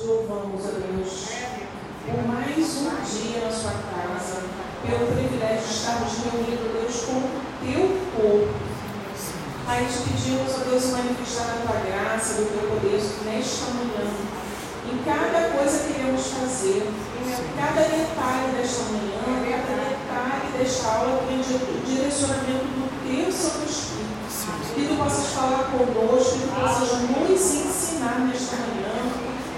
Louvamos, 0.00 0.64
a 0.64 0.70
Deus, 0.70 1.28
por 2.06 2.26
mais 2.26 2.56
um 2.56 2.88
dia 3.04 3.44
na 3.44 3.52
sua 3.52 3.72
casa, 3.92 4.42
pelo 4.80 5.06
privilégio 5.12 5.68
de 5.68 5.74
estarmos 5.74 6.12
reunidos, 6.24 6.72
Deus, 6.72 7.04
com 7.04 7.20
o 7.20 7.28
teu 7.60 7.84
povo. 8.16 8.48
Pai, 9.66 9.84
te 9.84 9.98
pedimos, 10.08 10.54
ó 10.54 10.64
Deus, 10.64 10.86
manifestar 10.86 11.44
a 11.44 11.60
tua 11.60 11.78
graça, 11.84 12.40
do 12.40 12.48
teu 12.50 12.70
poder 12.70 13.04
nesta 13.26 13.66
manhã. 13.76 14.08
Em 14.90 14.96
cada 15.04 15.58
coisa 15.58 15.84
que 15.84 15.92
queremos 15.92 16.26
fazer, 16.26 16.88
em 16.88 17.60
cada 17.60 17.82
detalhe 17.82 18.56
desta 18.56 18.84
manhã, 18.88 19.44
cada 19.68 19.76
detalhe 19.92 20.58
desta 20.58 20.88
aula, 20.88 21.22
tem 21.28 21.38
direcionamento 21.84 22.64
do 22.64 22.88
teu 23.06 23.30
Santo 23.30 23.68
Espírito. 23.68 24.02
Que 24.74 24.88
tu 24.88 24.96
possas 24.96 25.26
falar 25.34 25.70
conosco, 25.70 26.32
que 26.32 26.48
tu 26.48 26.60
possas 26.60 26.88
nos 26.98 27.54
ensinar 27.54 28.20
nesta 28.20 28.56
manhã. 28.56 29.01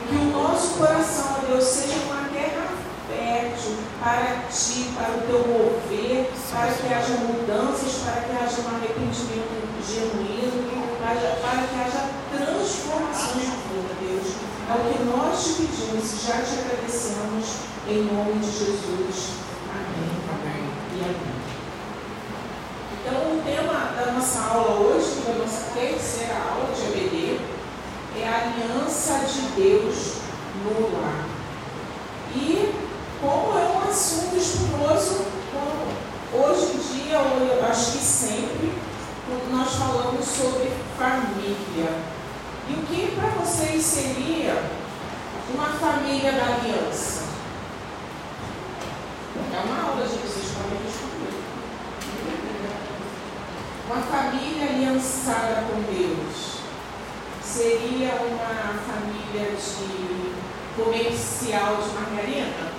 Que 0.08 0.16
o 0.16 0.24
nosso 0.32 0.78
coração, 0.78 1.38
Deus, 1.48 1.64
seja 1.64 1.96
uma 2.04 2.28
terra 2.28 2.68
fértil 3.08 3.76
para 4.00 4.44
ti, 4.50 4.90
para 4.94 5.16
o 5.16 5.20
teu 5.26 5.38
mover, 5.48 6.30
para 6.50 6.72
que 6.72 6.92
haja 6.92 7.14
mudanças, 7.24 8.02
para 8.04 8.20
que 8.22 8.32
haja 8.32 8.60
um 8.60 8.76
arrependimento 8.76 9.64
genuíno, 9.86 10.68
para, 11.00 11.14
para 11.40 11.66
que 11.66 11.74
haja 11.80 12.10
transformação 12.30 13.32
de 13.32 13.46
vida, 13.46 13.94
Deus. 14.00 14.34
É 14.68 14.72
o 14.72 14.92
que 14.92 15.04
nós 15.04 15.44
te 15.44 15.62
pedimos 15.62 16.12
e 16.12 16.26
já 16.26 16.42
te 16.42 16.58
agradecemos 16.60 17.46
em 17.88 18.04
nome 18.04 18.40
de 18.40 18.50
Jesus. 18.50 19.32
Amém. 19.70 20.12
Amém. 20.32 20.64
E 20.92 21.04
amém. 21.04 21.34
Então, 23.00 23.36
o 23.36 23.42
tema 23.44 23.92
da 23.94 24.12
nossa 24.12 24.40
aula 24.40 24.80
hoje, 24.80 25.20
da 25.26 25.34
nossa 25.34 25.72
terceira 25.74 26.34
aula 26.50 26.74
de 26.74 26.82
ABD, 26.86 27.23
é 28.16 28.28
a 28.28 28.42
aliança 28.42 29.20
de 29.26 29.40
Deus 29.60 30.14
no 30.62 31.00
lar. 31.00 31.26
E 32.34 32.74
como 33.20 33.58
é 33.58 33.62
um 33.62 33.88
assunto 33.88 34.36
espinhoso, 34.36 35.26
hoje 36.32 36.72
em 36.74 37.04
dia, 37.04 37.18
eu 37.18 37.66
acho 37.68 37.92
que 37.92 37.98
sempre, 37.98 38.72
quando 39.26 39.56
nós 39.56 39.74
falamos 39.74 40.24
sobre 40.24 40.70
família. 40.96 41.90
E 42.68 42.72
o 42.74 42.82
que 42.86 43.16
para 43.16 43.28
vocês 43.30 43.82
seria 43.82 44.62
uma 45.52 45.68
família 45.68 46.32
da 46.32 46.44
aliança? 46.44 47.24
É 49.52 49.60
uma 49.60 49.90
aula, 49.90 50.06
gente, 50.06 50.26
vocês 50.26 50.52
podem 50.52 50.78
responder. 50.84 51.34
Uma 53.86 54.02
família 54.02 54.68
aliançada 54.70 55.64
com 55.68 55.82
Deus 55.92 56.63
seria 57.54 58.14
uma 58.14 58.74
família 58.82 59.52
de 59.52 60.34
comercial 60.74 61.76
de 61.76 61.94
margarina? 61.94 62.74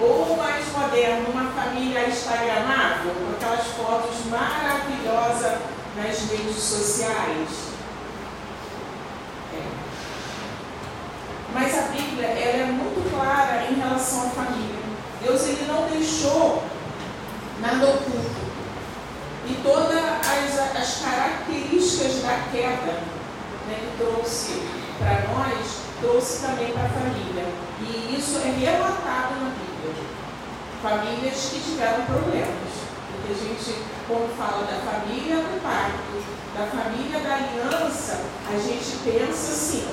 Ou 0.00 0.36
mais 0.36 0.66
moderno, 0.72 1.30
uma 1.30 1.48
família 1.52 2.08
instagramável, 2.08 3.14
com 3.14 3.30
aquelas 3.36 3.68
fotos 3.68 4.26
maravilhosas 4.26 5.58
nas 5.96 6.18
redes 6.28 6.56
sociais? 6.56 7.48
É. 9.54 9.62
Mas 11.54 11.78
a 11.78 11.82
Bíblia 11.82 12.26
ela 12.26 12.62
é 12.64 12.66
muito 12.66 13.08
clara 13.14 13.64
em 13.70 13.74
relação 13.74 14.26
à 14.26 14.30
família. 14.30 14.82
Deus 15.22 15.40
ele 15.42 15.66
não 15.68 15.86
deixou 15.86 16.64
nada 17.60 17.86
oculto. 17.86 18.42
E 19.46 19.54
todas 19.62 19.98
as, 19.98 20.76
as 20.76 21.00
características 21.00 22.22
da 22.22 22.48
queda 22.50 23.11
né, 23.68 23.94
trouxe 23.98 24.62
para 24.98 25.22
nós, 25.34 25.82
trouxe 26.00 26.46
também 26.46 26.72
para 26.72 26.84
a 26.84 26.88
família. 26.88 27.46
E 27.80 28.16
isso 28.16 28.38
é 28.38 28.50
relatado 28.50 29.40
na 29.40 29.50
Bíblia 29.50 29.72
famílias 30.82 31.48
que 31.50 31.60
tiveram 31.60 32.04
problemas. 32.04 32.72
Porque 33.06 33.32
a 33.32 33.38
gente, 33.38 33.84
quando 34.08 34.36
fala 34.36 34.66
da 34.66 34.82
família 34.82 35.36
do 35.36 35.62
pacto, 35.62 36.18
da 36.58 36.66
família 36.66 37.20
da 37.20 37.34
aliança, 37.36 38.20
a 38.50 38.58
gente 38.58 38.98
pensa 39.04 39.52
assim, 39.52 39.86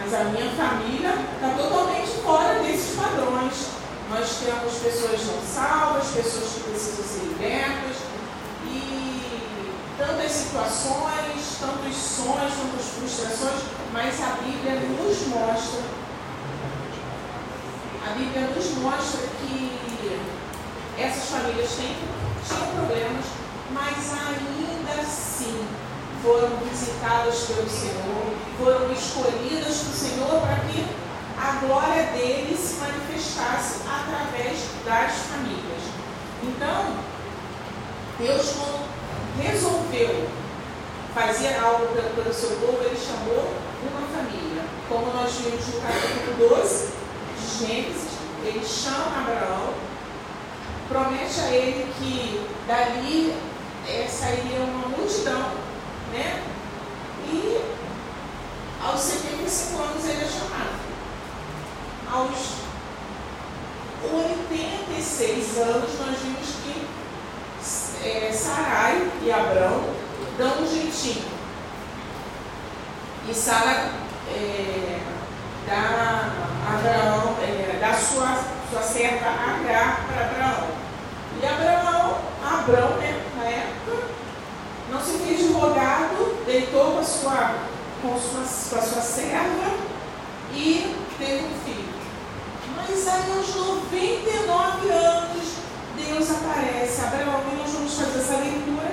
mas 0.00 0.14
a 0.14 0.24
minha 0.24 0.50
família 0.56 1.14
está 1.34 1.50
totalmente 1.50 2.10
fora 2.24 2.58
desses 2.60 2.96
padrões. 2.96 3.76
Nós 4.08 4.38
temos 4.38 4.72
pessoas 4.78 5.20
não 5.26 5.42
salvas, 5.42 6.06
pessoas 6.08 6.54
que 6.54 6.70
precisam 6.70 7.04
ser 7.04 7.26
libertas, 7.26 7.96
tantas 9.98 10.30
situações, 10.30 11.58
tantos 11.58 11.96
sonhos, 11.96 12.52
tantas 12.54 12.86
frustrações, 12.98 13.62
mas 13.92 14.20
a 14.22 14.36
Bíblia 14.42 14.74
nos 14.74 15.26
mostra, 15.28 15.80
a 18.06 18.10
Bíblia 18.10 18.48
nos 18.54 18.70
mostra 18.78 19.20
que 19.40 19.76
essas 20.98 21.30
famílias 21.30 21.70
têm, 21.72 21.96
tinham 22.46 22.66
problemas, 22.74 23.24
mas 23.70 24.12
ainda 24.12 25.02
assim 25.02 25.66
foram 26.22 26.56
visitadas 26.68 27.44
pelo 27.44 27.68
Senhor, 27.68 28.34
foram 28.58 28.92
escolhidas 28.92 29.78
pelo 29.78 29.94
Senhor 29.94 30.40
para 30.40 30.56
que 30.60 30.86
a 31.38 31.66
glória 31.66 32.02
dele 32.12 32.56
se 32.56 32.76
manifestasse 32.76 33.80
através 33.86 34.58
das 34.84 35.12
famílias. 35.26 35.82
Então, 36.42 36.96
Deus 38.18 38.52
quando 38.52 38.95
resolveu 39.42 40.28
fazer 41.14 41.56
algo 41.56 41.86
pelo 42.14 42.32
seu 42.32 42.50
povo, 42.50 42.78
ele 42.84 42.96
chamou 42.96 43.52
uma 43.82 44.06
família. 44.08 44.62
Como 44.88 45.12
nós 45.12 45.32
vimos 45.32 45.66
no 45.66 45.80
capítulo 45.80 46.48
12 46.48 46.92
de 47.40 47.66
Gênesis, 47.66 48.10
ele 48.44 48.64
chama 48.64 49.20
Abraão 49.20 49.86
promete 50.88 51.40
a 51.40 51.50
ele 51.50 51.92
que 51.98 52.46
dali 52.66 53.34
é, 53.88 54.06
sairia 54.06 54.60
uma 54.60 54.88
multidão, 54.88 55.50
né? 56.12 56.42
E 57.28 57.60
aos 58.82 59.00
75 59.00 59.82
anos 59.82 60.04
ele 60.04 60.24
é 60.24 60.28
chamado. 60.28 60.76
Aos 62.12 62.56
86 64.04 65.58
anos 65.58 65.90
nós 65.98 66.18
vimos 66.20 66.48
que 66.62 66.85
é, 68.06 68.32
Sarai 68.32 69.10
e 69.22 69.32
Abraão 69.32 69.84
dão 70.38 70.62
um 70.62 70.66
jeitinho. 70.66 71.24
E 73.28 73.34
Sara 73.34 73.90
é, 74.28 75.00
dá 75.66 76.30
Abraão, 76.74 77.36
é, 77.42 77.78
dá 77.80 77.94
sua, 77.94 78.38
sua 78.70 78.82
serva 78.82 79.26
Agar 79.26 80.06
para 80.06 80.26
Abraão. 80.26 80.68
E 81.42 81.46
Abraão, 81.46 82.18
Abraão, 82.44 82.96
né, 82.98 83.20
na 83.36 83.44
época, 83.44 84.06
não 84.90 85.00
se 85.00 85.18
fez 85.18 85.40
advogado, 85.40 86.44
deitou 86.46 86.92
com 86.92 86.98
a 87.00 87.04
sua, 87.04 87.54
com, 88.00 88.18
sua, 88.18 88.40
com 88.70 88.78
a 88.78 88.88
sua 88.88 89.02
serva 89.02 89.74
e 90.52 90.96
teve 91.18 91.44
um 91.44 91.60
filho. 91.64 91.96
Mas 92.76 93.08
aí 93.08 93.32
aos 93.36 93.54
99 93.54 94.90
anos, 94.90 95.65
Deus 96.06 96.30
aparece. 96.30 97.00
Abraão, 97.00 97.42
e 97.52 97.56
nós 97.56 97.70
vamos 97.72 97.94
fazer 97.94 98.18
essa 98.20 98.36
leitura 98.36 98.90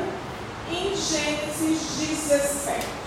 em 0.72 0.96
Gênesis 0.96 1.81
17. 2.00 3.03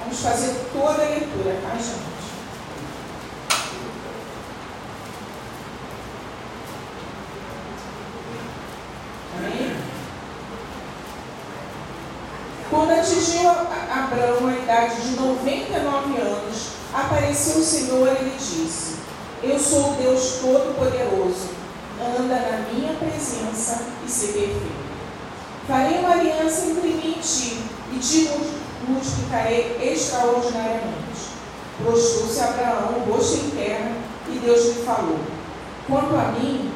Vamos 0.00 0.20
fazer 0.20 0.54
toda 0.72 1.02
a 1.02 1.08
leitura, 1.08 1.60
tá, 1.62 1.76
gente? 1.76 2.12
Quando 12.68 12.90
atingiu 12.90 13.50
Abraão 13.50 14.48
a 14.48 14.51
idade 14.72 15.02
de 15.02 15.16
99 15.20 16.20
anos, 16.20 16.68
apareceu 16.94 17.60
o 17.60 17.64
Senhor 17.64 18.08
e 18.08 18.24
lhe 18.24 18.36
disse: 18.38 18.94
Eu 19.42 19.58
sou 19.58 19.92
o 19.92 19.96
Deus 19.96 20.38
Todo-Poderoso, 20.40 21.50
anda 22.00 22.34
na 22.34 22.72
minha 22.72 22.94
presença 22.94 23.82
e 24.06 24.10
se 24.10 24.28
perfeito. 24.28 24.82
Farei 25.68 25.98
uma 25.98 26.12
aliança 26.12 26.70
entre 26.70 26.88
mim 26.88 27.16
e 27.16 27.20
ti, 27.20 27.62
e 27.92 27.98
te 27.98 28.30
multiplicarei 28.88 29.78
extraordinariamente. 29.92 31.32
Prostrou-se 31.82 32.40
Abraão, 32.40 33.04
rosto 33.10 33.44
em 33.44 33.50
terra, 33.50 33.92
e 34.28 34.38
Deus 34.38 34.64
lhe 34.64 34.84
falou: 34.84 35.18
Quanto 35.86 36.16
a 36.16 36.32
mim, 36.32 36.72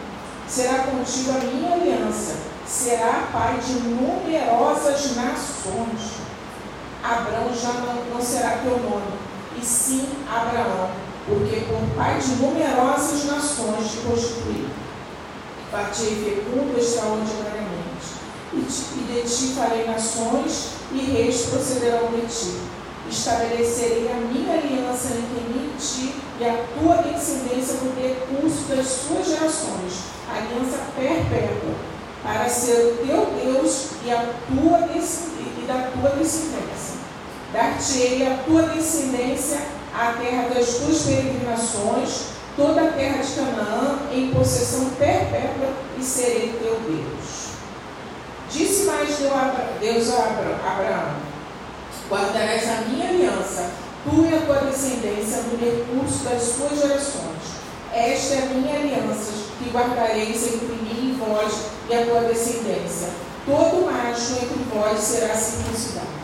será 0.47 0.81
contigo 0.81 1.31
a 1.31 1.45
minha 1.45 1.73
aliança, 1.73 2.37
será 2.67 3.29
pai 3.33 3.59
de 3.59 3.73
numerosas 3.89 5.17
nações. 5.17 6.26
Abraão 7.07 7.55
já 7.55 7.73
não, 7.73 8.05
não 8.13 8.21
será 8.21 8.59
teu 8.59 8.79
nome, 8.79 9.13
e 9.57 9.65
sim 9.65 10.09
Abraão, 10.29 10.91
porque 11.25 11.61
por 11.67 11.97
pai 11.97 12.19
de 12.19 12.35
numerosas 12.43 13.25
nações 13.27 13.93
te 13.93 13.99
constituí. 13.99 14.69
Parti 15.71 16.05
fecundo 16.05 16.77
extraordinariamente. 16.77 17.77
E 18.53 18.59
e 18.59 19.23
de 19.23 19.29
ti 19.29 19.55
farei 19.55 19.87
nações, 19.87 20.71
e 20.93 20.99
reis 21.13 21.47
procederão 21.47 22.09
de 22.11 22.27
ti. 22.27 22.61
Estabelecerei 23.09 24.11
a 24.11 24.17
minha 24.17 24.55
aliança 24.55 25.09
entre 25.09 25.49
mim 25.49 25.71
e 25.73 25.79
ti, 25.79 26.15
e 26.41 26.45
a 26.45 26.65
tua 26.75 26.97
descendência 27.03 27.75
no 27.83 27.93
decurso 27.93 28.65
das 28.69 28.87
suas 28.87 29.27
gerações, 29.27 29.93
aliança 30.29 30.79
perpétua, 30.97 31.75
para 32.23 32.49
ser 32.49 32.73
o 32.73 33.07
teu 33.07 33.27
Deus 33.45 33.91
e, 34.05 34.11
a 34.11 34.35
tua, 34.49 34.89
e 34.97 35.67
da 35.67 35.91
tua 35.93 36.11
descendência. 36.11 36.96
Dar-te-ei 37.57 38.27
a 38.27 38.37
tua 38.45 38.65
descendência 38.65 39.57
a 39.95 40.13
terra 40.13 40.51
das 40.55 40.75
tuas 40.75 41.05
peregrinações, 41.05 42.25
toda 42.55 42.83
a 42.83 42.93
terra 42.93 43.23
de 43.23 43.33
Canaã, 43.33 43.99
em 44.13 44.31
possessão 44.31 44.91
perpétua, 44.91 45.73
e 45.99 46.03
serei 46.03 46.55
teu 46.61 46.79
Deus. 46.81 47.47
Disse 48.51 48.85
mais 48.85 49.09
Deus 49.81 50.11
a 50.11 50.25
Abraão: 50.71 51.17
Guardarás 52.11 52.69
a 52.69 52.83
minha 52.91 53.09
aliança, 53.09 53.71
tu 54.05 54.29
e 54.31 54.37
a 54.37 54.41
tua 54.43 54.71
descendência, 54.71 55.45
no 55.45 55.57
recurso 55.59 56.25
das 56.25 56.43
tuas 56.59 56.79
gerações. 56.79 57.57
Esta 57.91 58.35
é 58.35 58.43
a 58.43 58.47
minha 58.55 58.75
aliança, 58.81 59.33
que 59.59 59.71
guardareis 59.71 60.47
entre 60.47 60.75
mim 60.75 61.17
e 61.17 61.19
vós 61.19 61.55
e 61.89 61.95
a 61.95 62.05
tua 62.05 62.21
descendência. 62.29 63.09
Todo 63.47 63.87
macho 63.91 64.35
entre 64.43 64.63
vós 64.75 65.01
será 65.01 65.35
circuncidado. 65.35 66.16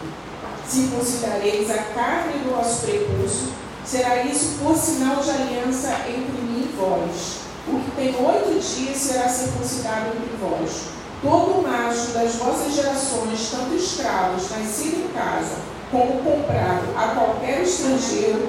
Circuncidareis 0.68 1.70
a 1.70 1.78
carne 1.94 2.44
do 2.44 2.56
vosso 2.56 2.86
prepúcio, 2.86 3.48
será 3.84 4.22
isso 4.22 4.58
por 4.62 4.76
sinal 4.76 5.16
de 5.16 5.30
aliança 5.30 5.88
entre 6.08 6.40
mim 6.42 6.68
e 6.68 6.76
vós. 6.76 7.42
O 7.68 7.78
que 7.80 7.90
tem 7.96 8.08
oito 8.08 8.60
dias 8.60 8.96
será 8.96 9.28
circuncidado 9.28 10.08
entre 10.08 10.36
vós. 10.40 10.92
Todo 11.22 11.62
macho 11.62 12.12
das 12.12 12.34
vossas 12.34 12.74
gerações, 12.74 13.50
tanto 13.50 13.74
escravos, 13.74 14.50
nascido 14.50 15.04
em 15.04 15.08
casa, 15.12 15.56
como 15.90 16.22
comprado 16.22 16.96
a 16.96 17.08
qualquer 17.14 17.62
estrangeiro 17.62 18.48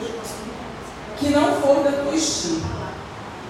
que 1.17 1.29
não 1.29 1.61
for 1.61 1.83
da 1.83 1.91
tua 1.91 2.15
estirpe. 2.15 2.65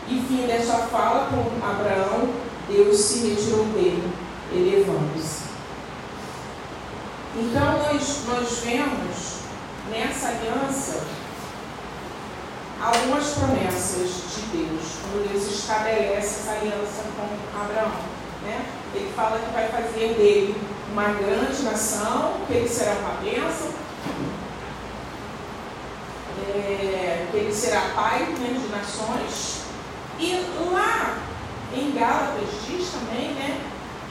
E 0.08 0.24
fim 0.26 0.46
desta 0.46 0.78
fala 0.88 1.28
com 1.28 1.66
Abraão, 1.66 2.30
Deus 2.66 2.98
se 2.98 3.28
retirou 3.28 3.66
dele, 3.66 4.10
elevando-se. 4.50 5.42
Então, 7.36 7.78
nós, 7.78 8.20
nós 8.26 8.58
vemos 8.64 9.42
nessa 9.90 10.28
aliança 10.28 11.04
algumas 12.82 13.28
promessas 13.34 14.10
de 14.34 14.42
Deus, 14.56 14.82
quando 15.02 15.30
Deus 15.30 15.46
estabelece 15.46 16.40
essa 16.40 16.50
aliança 16.52 17.04
com 17.16 17.60
Abraão. 17.60 17.92
Né? 18.42 18.66
Ele 18.94 19.12
fala 19.14 19.38
que 19.38 19.52
vai 19.52 19.68
fazer 19.68 20.14
dele 20.14 20.56
uma 20.92 21.08
grande 21.12 21.62
nação, 21.62 22.34
que 22.46 22.54
ele 22.54 22.68
será 22.68 22.92
uma 22.94 23.14
bênção, 23.22 23.70
é, 26.48 27.26
que 27.30 27.36
ele 27.36 27.54
será 27.54 27.80
pai 27.94 28.26
né, 28.40 28.58
de 28.60 28.68
nações. 28.68 29.62
E 30.18 30.44
lá 30.72 31.18
em 31.74 31.92
Gálatas 31.92 32.48
diz 32.66 32.90
também 32.90 33.30
né, 33.34 33.60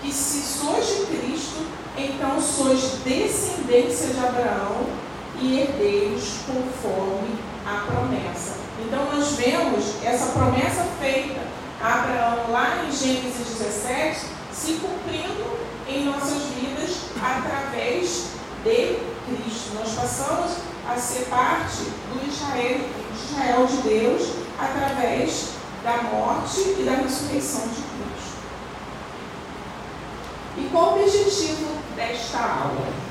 que 0.01 0.11
se 0.13 0.41
sois 0.41 0.87
de 0.87 1.05
Cristo, 1.07 1.65
então 1.97 2.41
sois 2.41 2.99
descendência 3.03 4.13
de 4.13 4.19
Abraão 4.19 4.85
e 5.39 5.59
herdeiros 5.59 6.37
conforme 6.47 7.35
a 7.65 7.85
promessa. 7.85 8.60
Então 8.91 9.05
nós 9.05 9.37
vemos 9.37 10.03
essa 10.03 10.33
promessa 10.33 10.85
feita 10.99 11.39
a 11.81 11.93
Abraão 11.93 12.51
lá 12.51 12.83
em 12.83 12.91
Gênesis 12.91 13.57
17 13.57 14.25
se 14.51 14.73
cumprindo 14.73 15.57
em 15.87 16.03
nossas 16.03 16.43
vidas 16.53 17.03
através 17.15 18.31
de 18.65 18.99
Cristo. 19.25 19.75
Nós 19.75 19.93
passamos 19.93 20.57
a 20.85 20.97
ser 20.97 21.23
parte 21.27 21.83
do 22.11 22.29
Israel, 22.29 22.79
do 22.79 23.15
Israel 23.15 23.65
de 23.65 23.77
Deus 23.77 24.29
através 24.59 25.51
da 25.85 26.03
morte 26.03 26.59
e 26.77 26.83
da 26.83 26.95
ressurreição 26.95 27.61
de 27.69 27.75
Cristo. 27.75 28.41
E 30.57 30.69
qual 30.69 30.97
o 30.97 31.01
objetivo 31.01 31.77
desta 31.95 32.39
aula? 32.39 33.10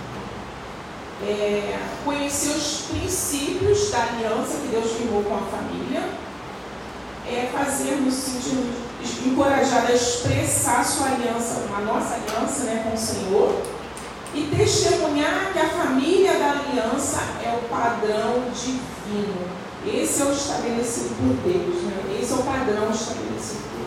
É, 1.23 1.79
conhecer 2.05 2.51
os 2.51 2.87
princípios 2.89 3.91
da 3.91 4.03
aliança 4.03 4.59
que 4.63 4.69
Deus 4.69 4.93
firmou 4.93 5.23
com 5.23 5.35
a 5.35 5.41
família, 5.41 6.03
é, 7.27 7.51
fazer 7.53 7.97
no 7.97 8.11
sentido 8.11 8.91
encorajado 9.27 9.93
a 9.93 9.95
expressar 9.95 10.85
sua 10.85 11.07
aliança, 11.09 11.63
a 11.77 11.81
nossa 11.81 12.15
aliança 12.15 12.65
né, 12.65 12.85
com 12.85 12.95
o 12.95 12.99
Senhor, 12.99 13.63
e 14.35 14.43
testemunhar 14.57 15.53
que 15.53 15.59
a 15.59 15.69
família 15.69 16.39
da 16.39 16.51
aliança 16.51 17.21
é 17.45 17.57
o 17.57 17.69
padrão 17.69 18.45
divino. 18.55 19.61
Esse 19.87 20.23
é 20.23 20.25
o 20.27 20.33
estabelecido 20.33 21.17
por 21.17 21.51
Deus, 21.51 21.83
né? 21.85 22.19
esse 22.21 22.33
é 22.33 22.37
o 22.37 22.43
padrão 22.43 22.91
estabelecido 22.91 23.63
por 23.71 23.81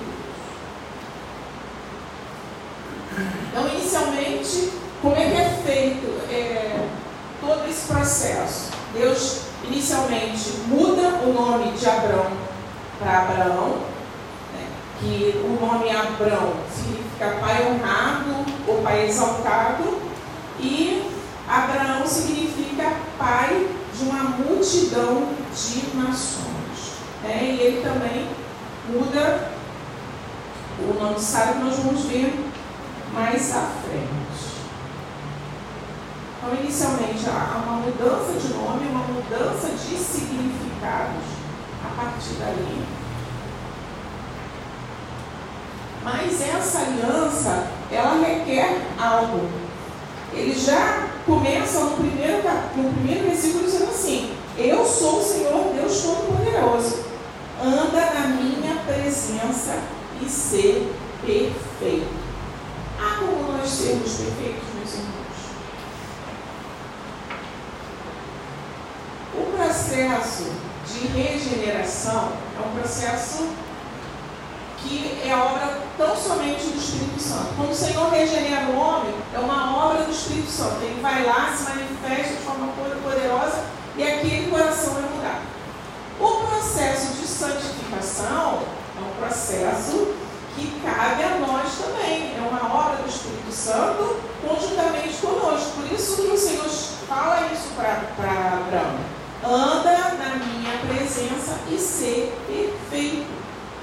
Deus. 3.15 3.33
Então, 3.49 3.67
inicialmente, 3.69 4.73
como 5.01 5.15
é 5.15 5.29
que 5.29 5.37
é 5.37 5.61
feito? 5.63 6.07
É, 6.31 6.89
todo 7.45 7.67
esse 7.69 7.87
processo. 7.87 8.71
Deus 8.93 9.41
inicialmente 9.63 10.51
muda 10.67 11.19
o 11.25 11.33
nome 11.33 11.71
de 11.71 11.87
Abrão 11.87 12.27
para 12.99 13.19
Abraão, 13.19 13.77
né, 14.53 14.67
que 14.99 15.41
o 15.43 15.65
nome 15.65 15.89
Abrão 15.89 16.53
significa 16.73 17.37
pai 17.41 17.67
honrado 17.67 18.45
ou 18.67 18.81
pai 18.81 19.07
exaltado, 19.07 20.01
e 20.59 21.11
Abraão 21.47 22.07
significa 22.07 22.93
pai 23.17 23.67
de 23.95 24.03
uma 24.03 24.23
multidão 24.23 25.29
de 25.53 25.97
nações. 25.97 26.43
Né, 27.23 27.39
e 27.43 27.61
ele 27.61 27.81
também 27.81 28.29
muda 28.89 29.51
o 30.79 30.93
nome 30.99 31.19
sábio 31.19 31.63
nós 31.63 31.77
vamos 31.77 32.03
ver 32.05 32.33
mais 33.13 33.55
à 33.55 33.61
frente. 33.83 34.22
Então, 36.45 36.59
inicialmente, 36.61 37.25
há 37.29 37.63
uma 37.65 37.77
mudança 37.77 38.37
de 38.37 38.53
nome, 38.53 38.89
uma 38.89 39.05
mudança 39.07 39.69
de 39.69 39.95
significados 39.95 41.23
a 41.81 41.95
partir 41.95 42.33
dali. 42.33 42.85
Mas 46.03 46.41
essa 46.41 46.79
aliança, 46.79 47.67
ela 47.89 48.19
requer 48.19 48.81
algo. 48.99 49.47
Ele 50.33 50.53
já 50.53 51.07
começa 51.25 51.79
no 51.79 51.91
primeiro, 51.91 52.43
no 52.75 52.93
primeiro 52.93 53.29
versículo 53.29 53.63
dizendo 53.63 53.91
assim: 53.91 54.35
Eu 54.57 54.85
sou 54.85 55.19
o 55.19 55.23
Senhor 55.23 55.73
Deus 55.73 56.01
Todo-Poderoso. 56.01 57.05
Anda 57.63 58.13
na 58.13 58.27
minha 58.27 58.75
presença 58.85 59.79
e 60.21 60.27
ser 60.27 60.93
perfeito. 61.25 62.11
Há 62.99 63.15
como 63.19 63.57
nós 63.57 63.69
sermos 63.69 64.11
perfeitos, 64.11 64.63
meus 64.75 64.93
irmãos? 64.93 65.23
O 69.35 69.57
processo 69.93 70.51
de 70.87 71.07
regeneração 71.07 72.31
é 72.57 72.67
um 72.67 72.79
processo 72.79 73.47
que 74.79 75.21
é 75.23 75.35
obra 75.35 75.81
tão 75.95 76.17
somente 76.17 76.63
do 76.65 76.79
Espírito 76.79 77.21
Santo. 77.21 77.53
Quando 77.55 77.71
o 77.71 77.75
Senhor 77.75 78.09
regenera 78.09 78.65
o 78.71 78.75
homem, 78.75 79.13
é 79.33 79.39
uma 79.39 79.85
obra 79.85 80.03
do 80.03 80.11
Espírito 80.11 80.49
Santo. 80.49 80.81
Ele 80.81 80.99
vai 80.99 81.23
lá, 81.23 81.55
se 81.55 81.69
manifesta 81.69 82.33
de 82.33 82.41
forma 82.41 82.73
poderosa 83.03 83.65
e 83.95 84.03
aquele 84.03 84.49
coração 84.49 84.97
é 84.97 85.15
mudado. 85.15 85.41
O 86.19 86.47
processo 86.47 87.13
de 87.13 87.27
santificação 87.27 88.63
é 88.97 88.99
um 88.99 89.15
processo 89.19 90.15
que 90.55 90.81
cabe 90.83 91.23
a 91.23 91.37
nós 91.37 91.71
também. 91.77 92.35
É 92.35 92.41
uma 92.41 92.73
obra 92.73 92.97
do 92.97 93.07
Espírito 93.07 93.51
Santo 93.51 94.19
conjuntamente 94.41 95.17
conosco. 95.17 95.69
Por 95.75 95.93
isso 95.93 96.15
que 96.15 96.31
o 96.31 96.37
Senhor 96.37 96.67
fala 97.07 97.47
isso 97.53 97.69
para 97.75 98.57
Abraão. 98.57 99.12
Anda 99.45 100.15
na 100.17 100.35
minha 100.35 100.77
presença 100.87 101.59
e 101.69 101.77
ser 101.77 102.33
perfeito. 102.47 103.27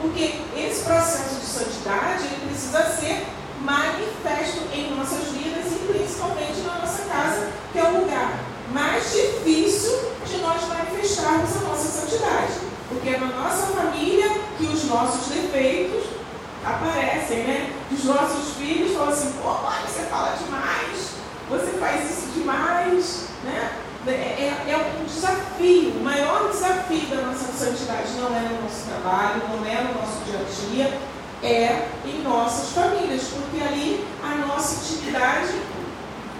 Porque 0.00 0.40
esse 0.56 0.84
processo 0.84 1.40
de 1.40 1.46
santidade 1.46 2.24
ele 2.24 2.48
precisa 2.48 2.82
ser 2.84 3.26
manifesto 3.60 4.62
em 4.72 4.94
nossas 4.96 5.28
vidas 5.28 5.66
e 5.72 5.92
principalmente 5.92 6.60
na 6.64 6.78
nossa 6.78 7.02
casa, 7.02 7.50
que 7.72 7.78
é 7.78 7.84
o 7.84 8.00
lugar 8.00 8.40
mais 8.72 9.12
difícil 9.12 9.98
de 10.26 10.38
nós 10.38 10.66
manifestarmos 10.66 11.56
a 11.56 11.68
nossa 11.68 12.00
santidade. 12.00 12.54
Porque 12.88 13.10
é 13.10 13.18
na 13.18 13.26
nossa 13.26 13.66
família 13.66 14.30
que 14.56 14.64
os 14.64 14.84
nossos 14.84 15.26
defeitos 15.28 16.04
aparecem, 16.64 17.44
né? 17.44 17.72
Os 17.92 18.04
nossos 18.04 18.54
filhos 18.54 18.94
falam 18.94 19.12
assim, 19.12 19.32
pô, 19.42 19.48
mãe, 19.48 19.80
você 19.86 20.02
fala 20.04 20.36
demais, 20.36 21.10
você 21.50 21.72
faz 21.78 22.10
isso 22.10 22.30
demais, 22.34 23.24
né? 23.44 23.89
É, 24.06 24.10
é, 24.10 24.70
é, 24.70 24.76
um 24.98 25.04
desafio, 25.04 25.90
o 25.90 26.02
maior 26.02 26.50
desafio 26.50 27.06
da 27.08 27.16
nossa 27.16 27.52
santidade 27.52 28.12
não 28.18 28.34
é 28.34 28.40
no 28.40 28.62
nosso 28.62 28.86
trabalho, 28.88 29.42
não 29.46 29.66
é 29.66 29.82
no 29.82 30.00
nosso 30.00 30.24
dia 30.24 30.40
a 30.40 30.70
dia, 30.70 30.98
é 31.42 31.88
em 32.06 32.22
nossas 32.22 32.70
famílias, 32.70 33.24
porque 33.24 33.62
ali 33.62 34.02
a 34.24 34.46
nossa 34.46 34.94
intimidade 34.94 35.52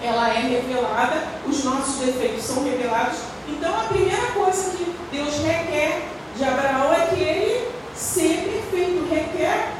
ela 0.01 0.29
é 0.29 0.39
revelada, 0.39 1.23
os 1.47 1.63
nossos 1.63 2.03
defeitos 2.03 2.43
são 2.43 2.63
revelados. 2.63 3.19
Então 3.47 3.79
a 3.79 3.83
primeira 3.83 4.31
coisa 4.31 4.71
que 4.71 4.95
Deus 5.11 5.35
requer 5.35 6.01
de 6.35 6.43
Abraão 6.43 6.91
é 6.91 7.05
que 7.13 7.21
ele 7.21 7.71
seja 7.95 8.41
perfeito, 8.41 9.07
requer 9.07 9.73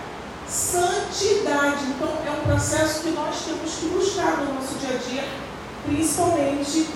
santidade. 0.47 1.85
Então 1.85 2.09
é 2.27 2.29
um 2.29 2.43
processo 2.45 3.01
que 3.01 3.09
nós 3.09 3.35
temos 3.43 3.73
que 3.73 3.85
buscar 3.87 4.37
no 4.37 4.53
nosso 4.53 4.75
dia 4.75 4.95
a 4.95 5.09
dia 5.09 5.50
principalmente 5.85 6.87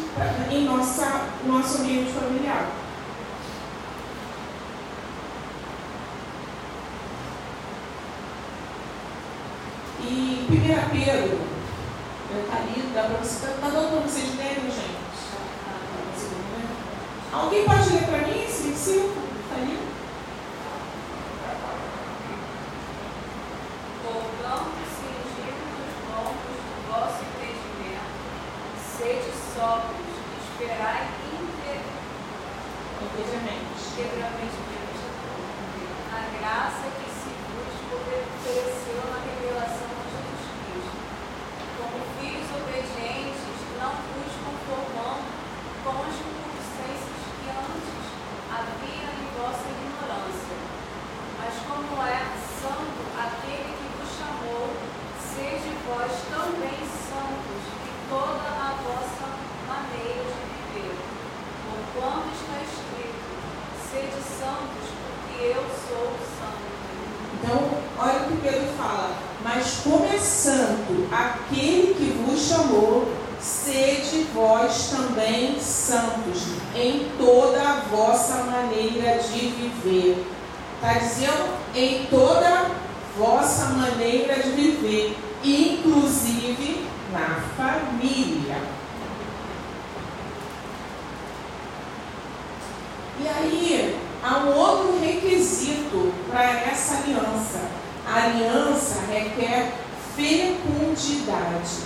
em 0.51 0.65
nossa, 0.65 1.29
nosso 1.45 1.81
ambiente 1.81 2.11
familiar. 2.11 2.69
E 10.01 10.47
1 10.49 10.89
Pedro, 10.89 11.39
está 12.43 12.57
ali, 12.57 12.91
dá 12.93 13.03
para 13.03 13.17
você, 13.17 13.45
está 13.47 13.57
tá 13.59 13.69
dando 13.69 13.91
para 13.91 14.01
vocês 14.01 14.37
lerem, 14.37 14.65
gente? 14.65 15.05
Alguém 17.33 17.65
pode 17.65 17.89
ler 17.89 18.03
para 18.03 18.17
mim 18.19 18.45
esse 18.45 18.63
versículo? 18.69 19.34
Gracias. 33.95 34.44
E 93.19 93.27
aí, 93.27 93.99
há 94.21 94.37
um 94.39 94.55
outro 94.55 94.99
requisito 94.99 96.13
para 96.29 96.43
essa 96.43 96.97
aliança. 96.97 97.69
A 98.05 98.25
aliança 98.25 98.99
requer 99.09 99.73
fecundidade. 100.15 101.85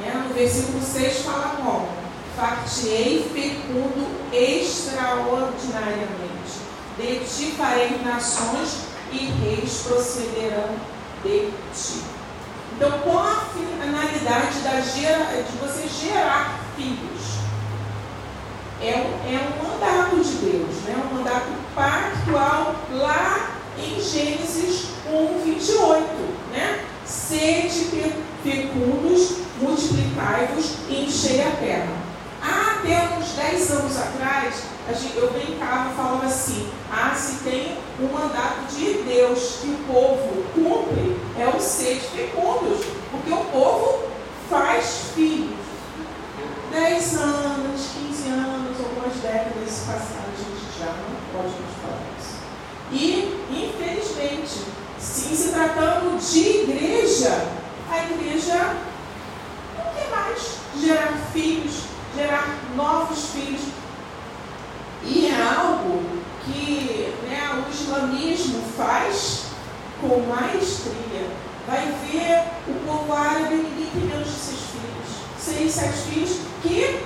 Né? 0.00 0.24
No 0.26 0.34
versículo 0.34 0.80
6 0.80 1.22
fala 1.22 1.56
como? 1.56 1.88
Fartei 2.36 3.28
fecundo 3.34 4.06
extraordinariamente. 4.32 6.60
De 6.96 7.18
ti 7.24 7.52
farei 7.56 7.98
nações 8.04 8.84
e 9.12 9.26
reis 9.26 9.82
procederão 9.86 10.76
de 11.24 11.50
ti. 11.74 12.04
Então, 12.76 13.00
qual 13.00 13.18
a 13.18 13.46
finalidade 13.52 14.60
da 14.60 14.80
gera, 14.80 15.42
de 15.42 15.56
você 15.58 15.88
gerar 15.88 16.60
filhos? 16.76 17.39
É 18.82 18.96
um, 18.96 19.32
é 19.32 19.40
um 19.40 19.68
mandato 19.68 20.16
de 20.16 20.32
Deus, 20.36 20.74
né? 20.86 20.96
um 21.10 21.14
mandato 21.16 21.48
pactual 21.74 22.74
lá 22.90 23.50
em 23.78 24.00
Gênesis 24.00 24.86
1, 25.06 25.42
28. 25.44 26.00
Né? 26.52 26.84
Sede 27.04 27.90
fecundos, 28.42 29.36
multiplicai-vos 29.60 30.76
e 30.88 31.04
enchei 31.04 31.42
a 31.42 31.50
terra. 31.50 32.00
Há 32.42 32.78
até 32.78 33.18
uns 33.18 33.32
10 33.32 33.70
anos 33.72 33.96
atrás, 33.98 34.62
eu 35.14 35.30
brincava 35.30 35.90
e 35.90 35.94
falava 35.94 36.26
assim: 36.26 36.68
ah, 36.90 37.14
se 37.14 37.44
tem 37.44 37.76
um 38.00 38.06
mandato 38.06 38.74
de 38.74 38.94
Deus 39.02 39.58
que 39.60 39.68
o 39.68 39.78
povo 39.86 40.44
cumpre, 40.54 41.16
é 41.38 41.46
o 41.48 41.60
sede 41.60 42.00
fecundos, 42.00 42.86
porque 43.10 43.32
o 43.32 43.44
povo 43.44 44.04
faz 44.48 45.10
filhos. 45.14 45.60
10 46.72 47.16
anos, 47.18 47.80
15 47.94 48.09
anos, 48.09 48.09
algumas 48.09 48.09
décadas 49.22 49.84
passadas, 49.86 50.34
a 50.34 50.50
gente 50.50 50.78
já 50.78 50.86
não 50.86 51.16
pode 51.32 51.54
mais 51.60 51.76
falar 51.82 52.02
isso. 52.18 52.40
E, 52.92 53.40
infelizmente, 53.50 54.64
se 54.98 55.48
tratando 55.50 56.18
de 56.18 56.38
igreja, 56.38 57.48
a 57.90 58.04
igreja 58.04 58.76
não 59.76 59.92
quer 59.94 60.10
mais 60.10 60.56
gerar 60.80 61.12
filhos, 61.32 61.84
gerar 62.16 62.58
novos 62.76 63.30
filhos. 63.30 63.62
E 65.02 65.26
é 65.26 65.42
algo 65.42 66.02
que 66.44 67.14
né, 67.28 67.64
o 67.66 67.70
islamismo 67.70 68.62
faz 68.76 69.44
com 70.00 70.20
maestria. 70.26 71.26
Vai 71.66 71.86
ver 72.04 72.44
o 72.68 72.86
povo 72.86 73.12
árabe, 73.12 73.54
ninguém 73.54 73.90
tem 73.92 74.02
menos 74.02 74.26
de 74.26 74.34
seus 74.34 74.60
filhos. 74.60 75.10
Seis, 75.38 75.72
sete 75.72 75.98
filhos 76.10 76.38
que 76.62 77.00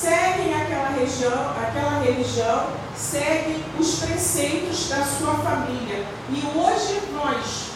seguem 0.00 0.54
aquela 0.54 0.88
região, 0.88 1.50
aquela 1.50 2.00
religião, 2.00 2.68
seguem 2.96 3.62
os 3.78 3.98
preceitos 3.98 4.88
da 4.88 5.04
sua 5.04 5.34
família. 5.34 6.06
E 6.30 6.58
hoje 6.58 7.02
nós 7.12 7.70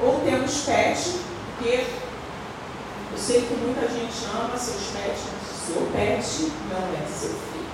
ou 0.00 0.20
temos 0.20 0.60
pet, 0.60 1.16
porque 1.56 1.86
eu 3.10 3.18
sei 3.18 3.42
que 3.42 3.54
muita 3.54 3.88
gente 3.88 4.24
ama 4.32 4.56
seus 4.56 4.84
pets, 4.92 5.24
seu 5.66 5.82
pet 5.92 6.52
não 6.70 6.88
é 6.94 7.06
seu 7.08 7.30
filho. 7.30 7.68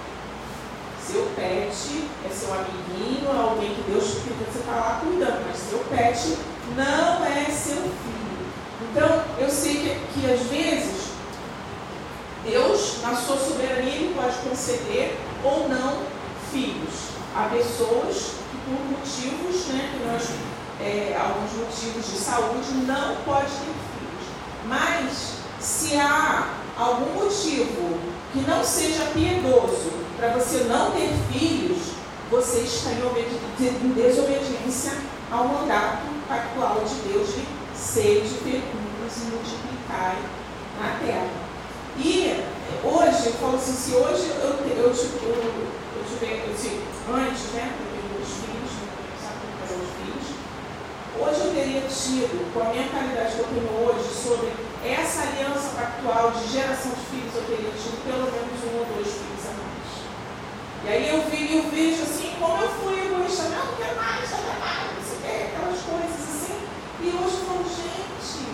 Seu 1.07 1.27
pet 1.37 2.09
é 2.25 2.33
seu 2.33 2.55
amiguinho, 2.55 3.29
é 3.29 3.37
alguém 3.37 3.75
que 3.75 3.83
Deus 3.91 4.05
que 4.05 4.31
você 4.31 4.61
está 4.61 4.73
lá 4.73 5.01
cuidando, 5.05 5.45
mas 5.47 5.59
seu 5.59 5.81
pet 5.91 6.39
não 6.75 7.27
é 7.27 7.45
seu 7.51 7.77
filho. 7.77 8.25
Então, 8.91 9.25
eu 9.39 9.51
sei 9.51 9.75
que, 9.75 10.21
que 10.21 10.33
às 10.33 10.41
vezes 10.49 11.14
Deus, 12.45 12.99
na 13.03 13.15
sua 13.17 13.37
soberania, 13.37 13.95
ele 13.95 14.15
pode 14.15 14.37
conceder 14.49 15.17
ou 15.43 15.69
não 15.69 16.03
filhos 16.53 17.15
a 17.35 17.49
pessoas 17.49 18.35
que 18.51 18.57
por 18.65 18.79
motivos, 18.91 19.67
né, 19.67 19.91
que 19.93 20.07
nós, 20.07 20.29
é, 20.81 21.19
alguns 21.19 21.53
motivos 21.53 22.07
de 22.07 22.19
saúde, 22.19 22.73
não 22.87 23.17
pode 23.25 23.47
ter 23.47 23.75
filhos. 23.93 24.27
Mas 24.67 25.35
se 25.59 25.97
há 25.97 26.49
algum 26.79 27.25
motivo 27.25 27.99
que 28.33 28.41
não 28.41 28.63
seja 28.63 29.05
piedoso 29.13 29.91
para 30.17 30.29
você 30.29 30.65
não 30.65 30.91
ter 30.93 31.11
filhos, 31.33 31.95
você 32.31 32.61
está 32.61 32.91
em, 32.91 33.93
desobediência 33.95 34.93
ao 35.31 35.49
mandato 35.49 36.03
pactual 36.29 36.85
de 36.85 37.13
Deus 37.13 37.29
de 37.29 37.47
sede, 37.77 38.29
fecundos 38.29 39.17
e 39.17 39.31
multiplicai 39.31 40.17
na 40.81 40.99
terra. 41.05 41.44
E 41.97 42.45
hoje, 42.83 43.27
eu 43.27 43.33
falo 43.35 43.57
assim, 43.57 43.73
se 43.73 43.95
hoje 43.95 44.31
eu, 44.31 44.37
eu, 44.37 44.67
eu, 44.67 44.87
eu 44.87 44.95
tive, 44.95 45.15
assim, 46.53 46.83
antes, 47.09 47.53
né, 47.53 47.71
eu 47.71 47.87
tenho 47.93 48.23
os 48.23 48.33
filhos, 48.43 48.73
não 48.83 49.19
sabe 49.23 49.37
como 49.41 49.55
fazer 49.63 49.79
os 49.79 49.93
filhos, 49.99 50.27
hoje 51.19 51.39
eu 51.47 51.55
teria 51.55 51.83
tido, 51.87 52.53
com 52.53 52.61
a 52.61 52.75
mentalidade 52.75 53.35
que 53.35 53.41
eu 53.41 53.47
tenho 53.47 53.71
hoje, 53.87 54.09
sobre 54.11 54.53
essa 54.85 55.23
aliança 55.23 55.71
pactual 55.77 56.31
de 56.33 56.53
geração 56.53 56.93
de 56.93 57.05
filhos, 57.11 57.35
eu 57.35 57.45
teria 57.45 57.71
tido 57.71 58.03
pelo 58.05 58.27
menos 58.27 58.59
um 58.65 58.79
ou 58.79 58.87
dois 58.97 59.09
filhos 59.09 59.35
e 60.85 60.87
aí 60.87 61.09
eu, 61.09 61.23
vi, 61.31 61.57
eu 61.57 61.63
vejo 61.71 62.03
assim, 62.03 62.35
como 62.39 62.63
eu 62.63 62.69
fui 62.69 63.07
egoísta, 63.07 63.45
não, 63.45 63.65
não 63.65 63.75
quero 63.75 63.97
mais, 63.97 64.31
não 64.31 64.37
quero 64.37 64.61
mais, 64.61 64.93
não 64.93 65.01
sei 65.01 65.17
o 65.17 65.23
que, 65.23 65.57
aquelas 65.57 65.81
coisas 65.81 66.21
assim. 66.29 66.61
E 67.01 67.07
hoje 67.09 67.37
eu 67.41 67.45
falo, 67.49 67.65
gente, 67.65 68.45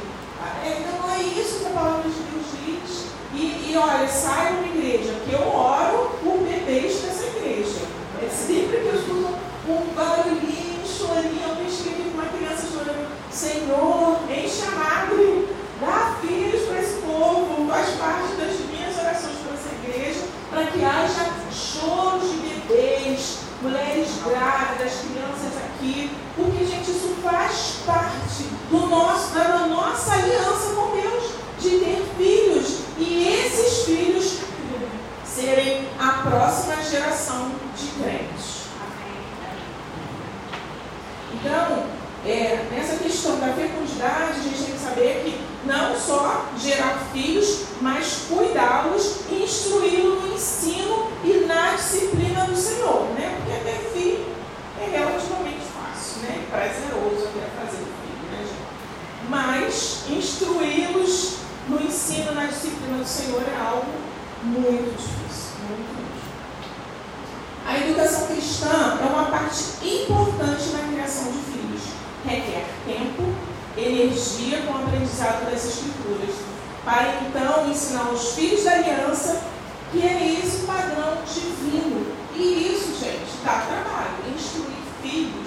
é, 0.62 0.94
não 0.94 1.10
é 1.10 1.18
isso 1.18 1.58
que 1.58 1.66
a 1.66 1.70
palavra 1.70 2.08
de 2.08 2.22
Deus 2.22 2.46
diz. 2.54 3.19
E, 3.32 3.70
e 3.70 3.74
olha, 3.76 4.08
sai 4.08 4.52
uma 4.52 4.66
igreja, 4.66 5.14
que 5.24 5.32
eu 5.32 5.46
oro 5.46 6.10
por 6.22 6.38
bebês 6.38 7.00
dessa 7.00 7.26
igreja. 7.26 7.80
É 8.22 8.28
sempre 8.28 8.78
que 8.78 8.86
eu 8.86 8.94
escuto 8.94 9.34
um 9.68 9.94
barulhinho, 9.94 10.80
um 10.82 10.86
chorinho, 10.86 11.48
alguém 11.48 11.70
com 11.70 12.18
uma 12.18 12.26
criança 12.26 12.66
chorando, 12.72 13.08
Senhor, 13.30 14.18
enche 14.28 14.62
a 14.66 14.70
madre, 14.72 15.48
dá 15.80 16.16
filhos 16.20 16.66
para 16.66 16.80
esse 16.80 17.00
povo, 17.02 17.68
faz 17.68 17.88
parte 17.90 18.34
das 18.34 18.58
minhas 18.68 18.98
orações 18.98 19.36
para 19.44 19.54
essa 19.54 19.74
igreja, 19.82 20.20
para 20.50 20.66
que 20.66 20.84
haja 20.84 21.30
choros 21.52 22.30
de 22.30 22.36
bebês, 22.38 23.38
mulheres 23.62 24.08
grávidas, 24.24 24.92
crianças 24.92 25.56
aqui, 25.64 26.10
porque, 26.36 26.64
gente, 26.64 26.90
isso 26.90 27.14
faz 27.22 27.76
parte 27.86 28.44
do 28.70 28.86
nosso, 28.86 29.34
da 29.34 29.66
nossa 29.66 30.12
aliança 30.12 30.74
com 30.74 30.96
Deus, 30.96 31.24
de 31.60 31.70
ter 31.78 32.04
filhos, 32.16 32.80
e 32.98 33.04
filhos 33.90 34.38
serem 35.24 35.88
a 35.98 36.22
próxima 36.28 36.76
geração 36.82 37.50
de 37.76 37.86
crentes. 38.00 38.60
Então, 41.34 41.86
é, 42.24 42.66
nessa 42.70 42.96
questão 43.02 43.40
da 43.40 43.52
fecundidade, 43.52 44.40
a 44.40 44.42
gente 44.42 44.62
tem 44.62 44.74
que 44.74 44.78
saber 44.78 45.22
que 45.24 45.40
não 45.66 45.98
só 45.98 46.46
gerar 46.58 47.00
filhos, 47.12 47.64
mas 47.80 48.26
cuidá-los, 48.28 49.22
instruí-los 49.30 50.22
no 50.22 50.34
ensino 50.34 51.10
e 51.24 51.44
na 51.46 51.74
disciplina 51.74 52.44
do 52.44 52.56
Senhor, 52.56 53.06
né? 53.18 53.38
Porque 53.38 53.64
ter 53.64 53.90
filho 53.92 54.26
é 54.80 54.90
relativamente 54.90 55.62
fácil, 55.74 56.22
né? 56.22 56.44
Prazeroso 56.50 57.28
até 57.28 57.46
fazer 57.64 57.84
filho, 57.84 58.30
né, 58.30 58.38
gente? 58.38 59.28
Mas 59.28 60.04
instruí-los 60.10 61.40
no 61.70 61.80
ensino, 61.80 62.34
na 62.34 62.46
disciplina 62.46 62.98
do 62.98 63.06
Senhor 63.06 63.42
é 63.42 63.56
algo 63.64 63.86
muito 64.42 64.96
difícil, 64.96 65.52
muito 65.68 65.94
difícil. 65.94 66.30
A 67.64 67.78
educação 67.78 68.26
cristã 68.26 68.98
é 69.00 69.06
uma 69.06 69.26
parte 69.26 69.64
importante 69.86 70.70
na 70.70 70.88
criação 70.92 71.30
de 71.30 71.38
filhos. 71.38 71.82
Requer 72.26 72.66
tempo, 72.84 73.22
energia 73.76 74.62
com 74.62 74.72
o 74.72 74.78
aprendizado 74.78 75.48
das 75.48 75.64
Escrituras, 75.64 76.34
para 76.84 77.20
então 77.22 77.70
ensinar 77.70 78.10
os 78.10 78.32
filhos 78.32 78.64
da 78.64 78.72
aliança 78.72 79.40
que 79.92 80.02
é 80.02 80.40
esse 80.40 80.66
padrão 80.66 81.18
divino. 81.24 82.06
E 82.34 82.74
isso, 82.74 82.98
gente, 82.98 83.30
dá 83.44 83.52
trabalho. 83.52 84.34
Instruir 84.34 84.76
filhos, 85.02 85.46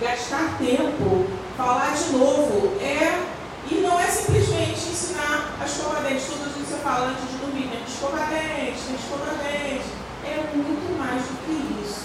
gastar 0.00 0.58
tempo, 0.58 1.26
falar 1.56 1.94
de 1.94 2.12
novo, 2.12 2.76
é. 2.80 3.31
E 3.70 3.74
não 3.76 3.98
é 3.98 4.06
simplesmente 4.06 4.88
ensinar 4.90 5.56
a 5.60 5.64
escovar 5.64 6.02
dentes. 6.02 6.26
Todos 6.26 6.46
os 6.46 6.54
dias 6.54 6.68
você 6.68 6.76
fala 6.82 7.08
antes 7.08 7.30
de 7.30 7.36
dormir, 7.38 7.66
né? 7.66 7.82
Escovar 7.86 8.28
dentes, 8.28 8.82
tem 8.86 8.96
que 8.96 9.02
escovar 9.02 9.34
dentes. 9.36 9.86
É 10.24 10.50
muito 10.54 10.98
mais 10.98 11.22
do 11.22 11.36
que 11.44 11.82
isso. 11.82 12.02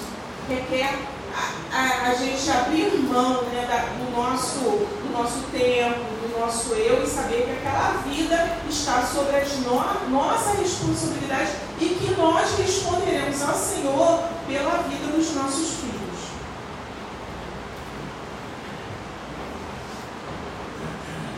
Requer 0.50 0.98
a, 1.72 2.10
a, 2.10 2.14
gente 2.16 2.50
abrir 2.50 2.98
mão 3.00 3.44
né, 3.44 3.66
da, 3.68 3.78
do, 3.94 4.12
nosso, 4.12 4.60
do 4.60 5.12
nosso 5.12 5.44
tempo, 5.52 6.00
do 6.22 6.40
nosso 6.40 6.74
eu 6.74 7.04
e 7.04 7.08
saber 7.08 7.46
que 7.46 7.52
aquela 7.52 8.02
vida 8.08 8.58
está 8.70 9.04
sobre 9.04 9.36
as 9.36 9.54
no, 9.60 9.76
nossa 10.10 10.58
responsabilidade 10.58 11.52
e 11.80 11.86
que 11.86 12.16
nós 12.18 12.58
responderemos 12.58 13.42
ao 13.42 13.56
Senhor 13.56 14.24
pela 14.48 14.84
vida 14.84 15.08
dos 15.16 15.36
nossos 15.36 15.76
filhos. 15.76 15.97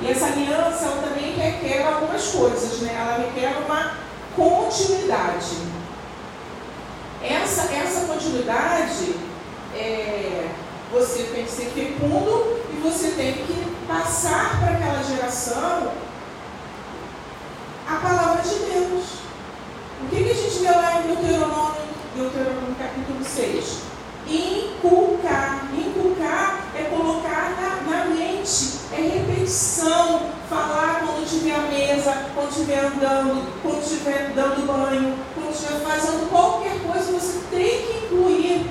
Essa 0.09 0.25
aliança 0.25 0.85
ela 0.85 1.01
também 1.03 1.35
requer 1.35 1.85
algumas 1.85 2.25
coisas, 2.27 2.79
né? 2.81 2.95
Ela 2.99 3.27
requer 3.27 3.57
uma 3.65 3.93
continuidade. 4.35 5.57
Essa, 7.21 7.71
essa 7.73 8.07
continuidade 8.07 9.15
é, 9.75 10.47
você 10.91 11.23
tem 11.23 11.45
que 11.45 11.51
ser 11.51 11.65
fecundo 11.65 12.59
e 12.73 12.79
você 12.81 13.09
tem 13.11 13.33
que 13.33 13.77
passar 13.87 14.59
para 14.59 14.75
aquela 14.75 15.03
geração 15.03 15.91
a 17.87 17.95
palavra 17.95 18.41
de 18.41 18.55
Deus. 18.55 19.05
O 20.01 20.09
que, 20.09 20.23
que 20.23 20.31
a 20.31 20.33
gente 20.33 20.59
vê 20.59 20.71
lá 20.71 21.01
em 21.01 21.07
Deuteronômio, 21.07 21.81
Deuteronômio 22.15 22.75
capítulo 22.79 23.23
6? 23.23 23.89
Inculcar. 24.29 25.67
Inculcar 25.75 26.67
é 26.75 26.83
colocar 26.83 27.55
na, 27.59 27.91
na 27.91 28.05
mente, 28.05 28.79
é 28.91 29.01
repetição. 29.01 30.29
Falar 30.49 31.01
quando 31.05 31.23
estiver 31.23 31.55
à 31.55 31.61
mesa, 31.61 32.25
quando 32.33 32.49
estiver 32.49 32.85
andando, 32.85 33.61
quando 33.61 33.83
estiver 33.83 34.31
dando 34.35 34.65
banho, 34.65 35.15
quando 35.35 35.51
estiver 35.51 35.79
fazendo 35.81 36.29
qualquer 36.29 36.79
coisa, 36.81 37.11
você 37.11 37.39
tem 37.51 37.83
que 37.83 38.05
incluir 38.05 38.69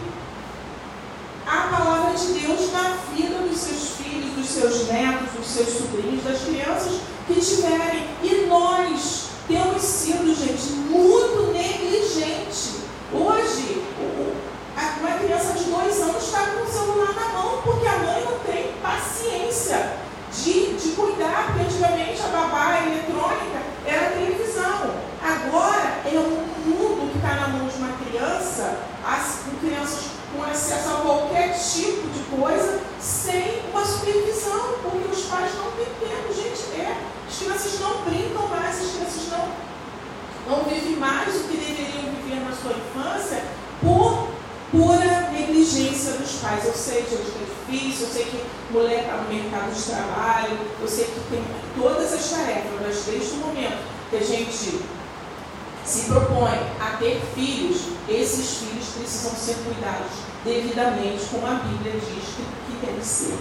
a 1.47 1.57
palavra 1.69 2.17
de 2.17 2.27
Deus 2.27 2.73
na 2.73 2.97
vida 3.15 3.39
dos 3.39 3.59
seus 3.59 3.91
filhos, 3.97 4.33
dos 4.35 4.47
seus 4.47 4.89
netos, 4.89 5.33
dos 5.37 5.47
seus 5.47 5.69
sobrinhos, 5.69 6.25
das 6.25 6.41
crianças 6.43 7.01
que 7.27 7.41
tiverem. 7.41 8.07
E 8.23 8.47
nós 8.47 9.29
temos 9.49 9.83
sido, 9.83 10.35
gente, 10.35 10.73
muito 10.91 11.53
negligentes. 11.53 12.79
Hoje, 13.13 13.83
anos 15.97 16.23
está 16.23 16.47
com 16.47 16.65
o 16.65 16.69
celular 16.69 17.15
na 17.15 17.29
mão 17.29 17.63
porque 17.65 17.87
a 17.87 17.99
mãe 17.99 18.25
não 18.25 18.39
tem 18.41 18.73
paciência 18.83 19.97
de, 20.33 20.75
de 20.75 20.89
cuidar, 20.91 21.47
porque 21.47 21.65
antigamente 21.65 22.21
a 22.23 22.29
babá 22.29 22.81
eletrônica 22.87 23.63
era 23.87 24.11
televisão. 24.11 24.95
Agora 25.23 26.01
é 26.05 26.19
um 26.19 26.47
mundo 26.69 27.11
que 27.11 27.19
está 27.19 27.35
na 27.35 27.49
mão 27.49 27.67
de 27.67 27.77
uma 27.77 27.93
criança, 27.97 28.79
as 29.05 29.41
crianças 29.61 30.05
com 30.35 30.43
acesso 30.43 30.89
a 30.91 31.01
qualquer 31.01 31.59
tipo 31.59 32.09
de 32.09 32.37
coisa 32.37 32.81
sem 33.01 33.63
uma 33.71 33.85
supervisão, 33.85 34.75
porque 34.83 35.11
os 35.11 35.25
pais 35.25 35.51
não 35.57 35.71
têm 35.73 35.87
tempo. 36.01 36.35
Gente, 36.35 36.81
é, 36.81 36.97
as 37.27 37.39
crianças 37.39 37.81
não 37.81 38.03
brincam 38.03 38.47
mais, 38.49 38.81
as 38.81 38.91
crianças 38.91 39.29
não, 39.31 40.57
não 40.57 40.65
vivem 40.65 40.97
mais 40.97 41.35
o 41.35 41.45
que 41.45 41.57
deveriam 41.57 42.13
viver 42.13 42.45
na 42.45 42.55
sua 42.55 42.73
infância 42.73 43.43
por 43.81 44.29
pura 44.71 45.31
negligência 45.31 46.13
dos 46.13 46.33
pais. 46.41 46.65
Eu 46.65 46.73
sei, 46.73 47.03
gente, 47.03 47.31
que 47.31 47.73
é 47.73 47.77
difícil, 47.77 48.07
eu 48.07 48.13
sei 48.13 48.25
que 48.25 48.45
mulher 48.71 49.03
está 49.03 49.17
no 49.17 49.29
mercado 49.29 49.75
de 49.75 49.83
trabalho, 49.83 50.59
eu 50.81 50.89
sei 50.89 51.05
que 51.07 51.21
tem 51.31 51.45
todas 51.77 52.13
as 52.13 52.31
tarefas, 52.31 52.73
mas 52.81 53.05
desde 53.05 53.33
o 53.35 53.37
momento 53.39 53.79
que 54.11 54.17
a 54.17 54.23
gente 54.23 54.81
se 55.85 56.03
propõe 56.03 56.59
a 56.81 56.97
ter 56.99 57.21
filhos, 57.35 57.83
esses 58.09 58.59
filhos 58.59 58.87
precisam 58.97 59.33
ser 59.33 59.57
cuidados 59.65 60.13
devidamente, 60.45 61.25
como 61.31 61.47
a 61.47 61.55
Bíblia 61.55 61.93
diz 61.93 62.25
que, 62.37 62.43
que 62.43 62.87
tem 62.87 62.95
que 62.97 63.05
ser. 63.05 63.39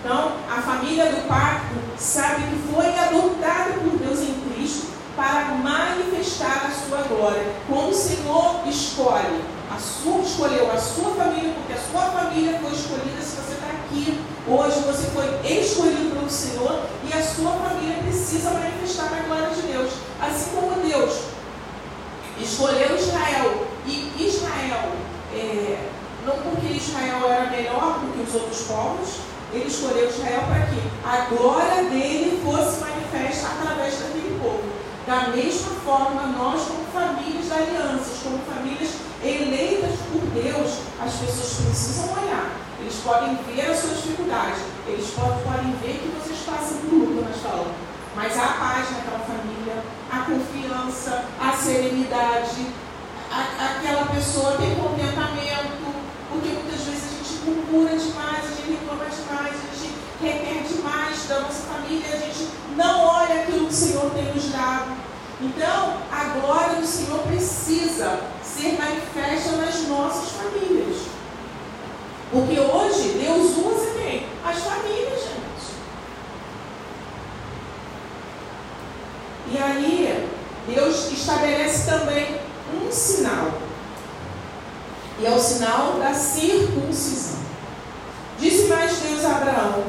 Então, 0.00 0.32
a 0.50 0.60
família 0.60 1.12
do 1.12 1.28
pacto 1.28 1.76
sabe 1.96 2.42
que 2.42 2.72
foi 2.72 2.86
adotada 2.98 3.74
por 3.74 3.98
Deus 3.98 4.20
em 4.20 4.34
Cristo 4.50 4.88
para 5.14 5.54
manifestar 5.54 6.66
a 6.66 6.70
sua 6.70 7.02
glória. 7.02 7.54
Como 7.68 7.90
o 7.90 7.94
Senhor 7.94 8.66
escolhe, 8.66 9.44
a 9.74 9.78
sua, 9.78 10.20
escolheu 10.20 10.70
a 10.70 10.76
sua 10.76 11.14
família, 11.14 11.54
porque 11.54 11.72
a 11.72 11.78
sua 11.78 12.10
família 12.10 12.58
foi 12.60 12.72
escolhida 12.72 13.22
se 13.22 13.36
você 13.36 13.54
está 13.54 13.66
aqui. 13.68 14.20
Hoje 14.46 14.80
você 14.80 15.06
foi 15.10 15.24
escolhido 15.50 16.14
pelo 16.14 16.30
Senhor 16.30 16.82
e 17.08 17.12
a 17.16 17.22
sua 17.22 17.52
família 17.52 18.02
precisa 18.02 18.50
manifestar 18.50 19.12
a 19.12 19.22
glória 19.22 19.50
de 19.50 19.62
Deus. 19.62 19.92
Assim 20.20 20.50
como 20.54 20.86
Deus 20.86 21.20
escolheu 22.38 22.96
Israel 22.96 23.66
e 23.86 24.12
Israel, 24.18 24.92
é, 25.34 25.88
não 26.26 26.34
porque 26.34 26.74
Israel 26.74 27.30
era 27.30 27.50
melhor 27.50 28.00
do 28.00 28.12
que 28.12 28.28
os 28.28 28.34
outros 28.34 28.60
povos, 28.62 29.08
ele 29.52 29.68
escolheu 29.68 30.08
Israel 30.08 30.42
para 30.48 30.66
que 30.66 30.82
a 31.04 31.34
glória 31.34 31.84
dele 31.84 32.40
fosse 32.44 32.80
manifesta 32.80 33.48
através 33.48 33.94
daquele. 33.98 34.31
Da 35.06 35.28
mesma 35.34 35.70
forma, 35.84 36.28
nós, 36.28 36.62
como 36.62 36.84
famílias 36.92 37.48
da 37.48 37.56
alianças, 37.56 38.22
como 38.22 38.38
famílias 38.38 38.90
eleitas 39.22 39.98
por 40.12 40.22
Deus, 40.30 40.78
as 41.00 41.12
pessoas 41.14 41.66
precisam 41.66 42.12
olhar. 42.22 42.52
Eles 42.80 42.94
podem 43.04 43.36
ver 43.46 43.70
a 43.70 43.74
sua 43.74 43.94
dificuldade, 43.94 44.60
eles 44.86 45.10
podem, 45.10 45.72
ver 45.82 45.98
que 45.98 46.12
vocês 46.18 46.38
passam 46.46 46.78
por 46.78 46.94
luta 46.94 47.28
na 47.28 47.34
sua 47.34 47.66
Mas 48.14 48.38
há 48.38 48.46
paz 48.58 48.90
naquela 48.90 49.18
família, 49.26 49.82
a 50.10 50.18
confiança, 50.18 51.24
a 51.40 51.52
serenidade, 51.52 52.66
a, 53.30 53.76
aquela 53.76 54.06
pessoa 54.06 54.56
tem 54.58 54.74
contentamento, 54.74 55.94
porque 56.30 56.48
muitas 56.48 56.80
vezes 56.80 57.04
a 57.04 57.22
gente 57.22 57.44
murmura 57.44 57.96
demais, 57.96 58.44
a 58.44 58.54
gente 58.54 58.78
reclama 58.78 59.06
demais, 59.06 59.54
a 59.54 59.74
gente 59.74 59.91
requer 60.22 60.62
demais 60.62 61.24
da 61.26 61.40
nossa 61.40 61.62
família, 61.62 62.06
a 62.12 62.16
gente 62.16 62.48
não 62.76 63.04
olha 63.04 63.42
aquilo 63.42 63.66
que 63.66 63.72
o 63.72 63.76
Senhor 63.76 64.10
tem 64.10 64.32
nos 64.32 64.50
dado. 64.50 64.96
Então, 65.40 65.98
a 66.10 66.38
glória 66.38 66.76
do 66.76 66.86
Senhor 66.86 67.18
precisa 67.22 68.20
ser 68.44 68.78
manifesta 68.78 69.56
nas 69.56 69.82
nossas 69.88 70.30
famílias. 70.30 70.98
Porque 72.30 72.58
hoje 72.60 73.18
Deus 73.20 73.56
usa 73.58 73.90
quem? 73.98 74.26
As 74.46 74.58
famílias, 74.58 75.20
gente. 75.20 75.72
E 79.52 79.58
aí, 79.58 80.30
Deus 80.68 81.10
estabelece 81.10 81.90
também 81.90 82.40
um 82.72 82.90
sinal. 82.90 83.50
E 85.18 85.26
é 85.26 85.30
o 85.30 85.38
sinal 85.38 85.94
da 85.98 86.14
circuncisão. 86.14 87.42
Disse 88.38 88.68
mais 88.68 88.96
Deus 88.98 89.24
a 89.24 89.36
Abraão: 89.36 89.84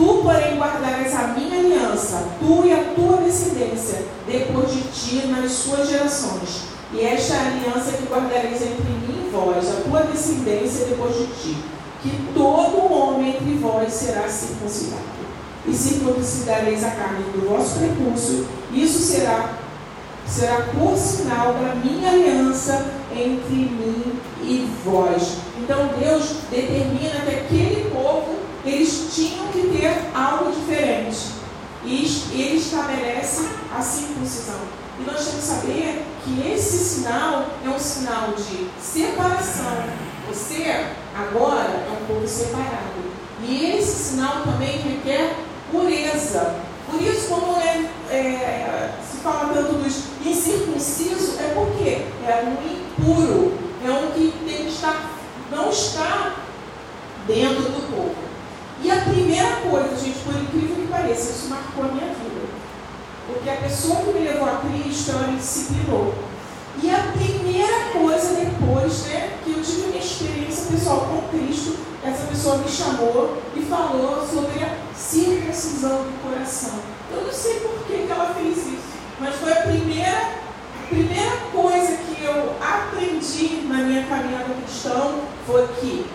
Tu, 0.00 0.22
porém, 0.22 0.56
guardarás 0.56 1.14
a 1.14 1.26
minha 1.26 1.58
aliança, 1.58 2.26
tu 2.38 2.64
e 2.64 2.72
a 2.72 2.84
tua 2.94 3.18
descendência, 3.18 4.02
depois 4.26 4.72
de 4.72 4.80
ti, 4.84 5.26
nas 5.26 5.52
suas 5.52 5.90
gerações. 5.90 6.62
E 6.90 7.02
esta 7.02 7.34
é 7.34 7.36
a 7.36 7.46
aliança 7.48 7.98
que 7.98 8.10
guardareis 8.10 8.62
entre 8.62 8.82
mim 8.82 9.26
e 9.26 9.30
vós, 9.30 9.68
a 9.68 9.82
tua 9.82 10.04
descendência 10.04 10.86
depois 10.86 11.14
de 11.18 11.26
ti. 11.26 11.58
Que 12.02 12.18
todo 12.32 12.90
homem 12.90 13.36
entre 13.36 13.56
vós 13.56 13.92
será 13.92 14.26
circuncidado. 14.26 15.02
E 15.66 15.74
circuncidareis 15.74 16.82
a 16.82 16.92
carne 16.92 17.24
do 17.34 17.46
vosso 17.46 17.78
prepúcio. 17.78 18.46
Isso 18.72 19.00
será, 19.00 19.50
será 20.26 20.62
por 20.78 20.96
sinal 20.96 21.52
da 21.52 21.74
minha 21.74 22.08
aliança 22.08 22.86
entre 23.14 23.54
mim 23.54 24.18
e 24.42 24.66
vós. 24.82 25.36
Então 25.58 25.90
Deus 26.00 26.36
determina 26.50 27.20
que 27.20 27.34
aquele 27.34 27.69
eles 28.64 29.08
tinham 29.14 29.48
que 29.48 29.68
ter 29.68 30.10
algo 30.14 30.52
diferente. 30.52 31.40
E 31.84 32.04
ele 32.32 32.56
estabelece 32.58 33.48
a 33.74 33.80
circuncisão. 33.80 34.60
E 34.98 35.02
nós 35.02 35.24
temos 35.24 35.40
que 35.40 35.42
saber 35.42 36.04
que 36.22 36.52
esse 36.52 36.76
sinal 36.76 37.46
é 37.64 37.68
um 37.68 37.78
sinal 37.78 38.32
de 38.32 38.68
separação. 38.80 39.84
Você 40.28 40.86
agora 41.16 41.70
é 41.70 41.90
um 41.90 42.06
povo 42.06 42.28
separado. 42.28 43.00
E 43.42 43.76
esse 43.78 44.10
sinal 44.10 44.42
também 44.42 44.78
requer 44.78 45.36
pureza. 45.70 46.56
Por 46.90 47.00
isso, 47.00 47.28
como 47.28 47.56
é, 47.60 47.88
é, 48.10 48.90
se 49.10 49.18
fala 49.18 49.54
tanto 49.54 49.74
dos 49.74 50.02
incircuncisos, 50.24 51.38
é 51.40 51.54
porque 51.54 52.02
é 52.26 52.44
um 52.44 52.56
impuro, 52.70 53.54
é 53.82 53.90
um 53.90 54.10
que 54.10 54.34
tem 54.44 54.64
que 54.64 54.70
estar, 54.70 55.10
não 55.50 55.70
está 55.70 56.34
dentro 57.26 57.62
do 57.62 57.96
povo. 57.96 58.29
E 58.82 58.90
a 58.90 58.96
primeira 59.02 59.56
coisa, 59.56 59.96
gente, 59.96 60.18
por 60.20 60.34
incrível 60.34 60.76
que 60.76 60.88
pareça, 60.90 61.32
isso 61.32 61.48
marcou 61.48 61.84
a 61.84 61.88
minha 61.88 62.06
vida. 62.06 62.48
Porque 63.26 63.50
a 63.50 63.56
pessoa 63.56 63.96
que 63.96 64.12
me 64.12 64.28
levou 64.28 64.48
a 64.48 64.56
Cristo, 64.56 65.10
ela 65.10 65.28
me 65.28 65.36
disciplinou. 65.36 66.14
E 66.82 66.90
a 66.90 67.12
primeira 67.12 67.90
coisa 67.92 68.34
depois, 68.36 69.02
né, 69.06 69.36
que 69.44 69.50
eu 69.50 69.62
tive 69.62 69.88
minha 69.88 70.02
experiência 70.02 70.72
pessoal 70.72 71.00
com 71.00 71.36
Cristo, 71.36 71.76
essa 72.02 72.26
pessoa 72.26 72.56
me 72.58 72.68
chamou 72.68 73.36
e 73.54 73.60
falou 73.60 74.26
sobre 74.26 74.64
a 74.64 74.76
circuncisão 74.96 76.04
do 76.04 76.22
coração. 76.22 76.78
Eu 77.12 77.24
não 77.24 77.32
sei 77.32 77.60
por 77.60 77.84
que, 77.86 78.06
que 78.06 78.10
ela 78.10 78.34
fez 78.34 78.56
isso, 78.56 78.88
mas 79.18 79.34
foi 79.34 79.52
a 79.52 79.62
primeira, 79.62 80.30
a 80.82 80.86
primeira 80.88 81.36
coisa 81.52 81.98
que 81.98 82.24
eu 82.24 82.54
aprendi 82.62 83.66
na 83.68 83.78
minha 83.78 84.06
caminhada 84.06 84.54
cristã 84.64 85.16
foi 85.46 85.68
que 85.80 86.06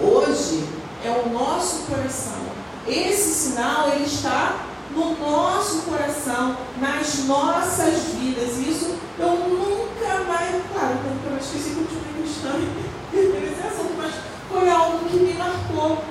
hoje 0.00 0.64
é 1.04 1.10
o 1.10 1.30
nosso 1.30 1.86
coração. 1.86 2.38
Esse 2.86 3.50
sinal 3.50 3.90
ele 3.90 4.04
está 4.04 4.64
no 4.94 5.16
nosso 5.18 5.82
coração, 5.82 6.56
nas 6.80 7.24
nossas 7.24 8.14
vidas. 8.14 8.58
Isso 8.58 8.96
eu 9.18 9.30
nunca 9.30 10.24
mais, 10.24 10.50
claro, 10.72 10.96
eu 11.30 11.38
esqueci 11.38 11.70
que 11.70 11.80
eu 11.80 11.86
tive 11.86 12.22
cristã 12.22 12.50
nesse 13.12 13.60
assunto, 13.66 13.94
mas 13.96 14.14
foi 14.50 14.70
algo 14.70 14.98
que 15.08 15.16
me 15.16 15.34
marcou. 15.34 16.02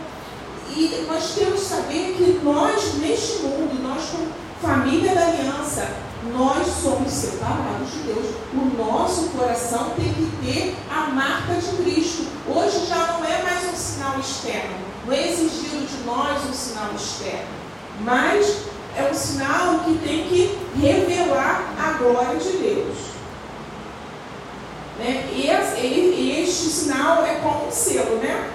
E 0.76 1.06
nós 1.08 1.34
temos 1.34 1.62
que 1.62 1.65
saber 1.65 2.13
que 2.15 2.39
nós, 2.43 2.93
neste 2.95 3.39
mundo, 3.39 3.82
nós 3.82 4.10
como 4.10 4.28
família 4.62 5.15
da 5.15 5.28
aliança, 5.28 5.88
nós 6.34 6.68
somos 6.82 7.12
separados 7.12 7.92
de 7.92 8.00
Deus. 8.00 8.26
O 8.54 8.78
nosso 8.78 9.30
coração 9.30 9.92
tem 9.92 10.13
que 10.13 10.32
ter 10.46 10.76
a 10.90 11.08
marca 11.10 11.54
de 11.56 11.84
Cristo. 11.84 12.26
Hoje 12.48 12.86
já 12.88 13.13
não 13.13 13.26
é 13.26 13.42
mais 13.44 13.74
um 13.74 13.76
sinal 13.76 14.20
externo. 14.20 14.76
Não 15.06 15.13
é 15.13 15.32
exigido 15.32 15.86
de 15.86 16.04
nós 16.06 16.50
um 16.50 16.54
sinal 16.54 16.90
externo. 16.96 17.48
Mas 18.02 18.63
é 18.96 19.10
um 19.10 19.13
sinal 19.13 19.80
que 19.86 19.98
tem 20.00 20.28
que 20.28 20.58
revelar 20.80 21.74
a 21.80 21.92
glória 21.98 22.38
de 22.38 22.58
Deus. 22.58 22.98
Né? 24.98 25.30
E, 25.32 25.48
este 26.42 26.70
sinal 26.70 27.26
é 27.26 27.36
como 27.36 27.68
um 27.68 27.72
selo, 27.72 28.18
né? 28.18 28.50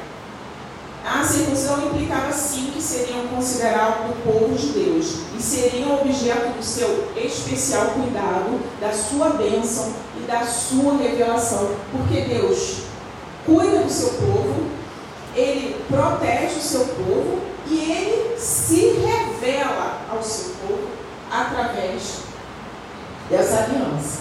A 1.05 1.25
circuncisão 1.25 1.87
implicava 1.87 2.33
sim 2.33 2.71
que 2.73 2.81
seriam 2.81 3.27
considerados 3.27 4.11
o 4.11 4.15
povo 4.23 4.55
de 4.55 4.69
Deus 4.69 5.17
e 5.37 5.43
seriam 5.43 6.01
objeto 6.01 6.57
do 6.57 6.63
seu 6.63 7.09
especial 7.17 7.87
cuidado, 7.87 8.61
da 8.81 8.93
sua 8.93 9.31
bênção 9.31 9.93
e 10.17 10.21
da 10.21 10.45
sua 10.45 10.97
revelação, 10.97 11.73
porque 11.91 12.21
Deus 12.21 12.83
cuida 13.45 13.81
do 13.81 13.91
seu 13.91 14.11
povo, 14.11 14.71
ele 15.35 15.85
protege 15.89 16.59
o 16.59 16.63
seu 16.63 16.85
povo 16.85 17.41
e 17.67 17.79
ele 17.79 18.39
se 18.39 19.01
revela 19.01 20.03
ao 20.09 20.23
seu 20.23 20.55
povo 20.61 20.89
através 21.31 22.19
dessa 23.29 23.65
aliança. 23.65 24.21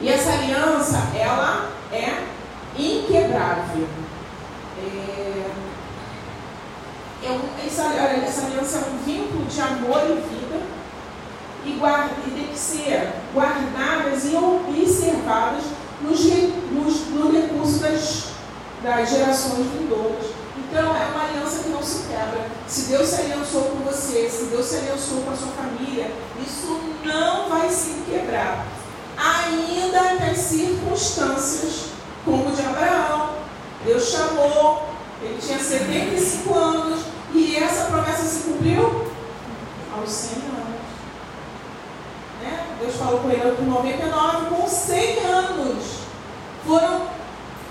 E 0.00 0.08
essa 0.08 0.32
aliança, 0.32 0.98
ela 1.16 1.70
é 1.92 2.24
inquebrável. 2.76 3.88
É, 7.22 7.66
essa, 7.66 7.82
essa 7.82 8.46
aliança 8.46 8.78
é 8.78 8.90
um 8.90 8.98
vínculo 9.04 9.44
de 9.44 9.60
amor 9.60 10.02
e 10.04 10.14
vida 10.14 10.60
e, 11.64 11.72
guarda, 11.72 12.14
e 12.26 12.30
tem 12.30 12.46
que 12.46 12.58
ser 12.58 13.12
guardadas 13.34 14.24
e 14.24 14.36
observadas 14.36 15.64
nos, 16.00 16.20
nos, 16.72 17.06
no 17.08 17.32
recurso 17.32 17.78
das, 17.80 18.24
das 18.82 19.10
gerações 19.10 19.66
vindouras. 19.66 20.26
Então 20.56 20.94
é 20.96 21.06
uma 21.06 21.24
aliança 21.24 21.62
que 21.62 21.70
não 21.70 21.82
se 21.82 22.06
quebra. 22.08 22.46
Se 22.66 22.82
Deus 22.90 23.08
se 23.08 23.20
aliançou 23.22 23.62
com 23.62 23.78
você, 23.84 24.28
se 24.28 24.44
Deus 24.46 24.66
se 24.66 24.76
aliançou 24.76 25.22
com 25.22 25.30
a 25.30 25.36
sua 25.36 25.48
família, 25.48 26.10
isso 26.40 26.80
não 27.04 27.48
vai 27.48 27.68
se 27.70 28.02
quebrar. 28.08 28.66
Ainda 29.16 30.16
que 30.16 30.30
as 30.30 30.38
circunstâncias, 30.38 31.86
como 32.24 32.54
de 32.54 32.62
Abraão, 32.62 33.27
Deus 33.84 34.08
chamou, 34.08 34.88
ele 35.22 35.38
tinha 35.40 35.58
75 35.58 36.54
anos, 36.54 37.00
e 37.34 37.56
essa 37.56 37.84
promessa 37.86 38.22
se 38.22 38.42
cumpriu 38.44 39.06
aos 39.96 40.10
100 40.10 40.32
anos. 40.38 40.48
Né? 42.42 42.66
Deus 42.80 42.96
falou 42.96 43.20
com 43.20 43.30
ele 43.30 43.56
com 43.56 43.64
99, 43.64 44.54
com 44.54 44.68
100 44.68 45.18
anos. 45.24 45.84
Foram 46.66 47.02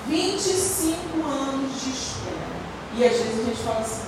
25 0.07 1.25
anos 1.27 1.81
de 1.81 1.89
espera. 1.89 2.37
E 2.95 3.05
às 3.05 3.13
vezes 3.13 3.39
a 3.39 3.43
gente 3.43 3.63
fala 3.63 3.79
assim, 3.79 4.01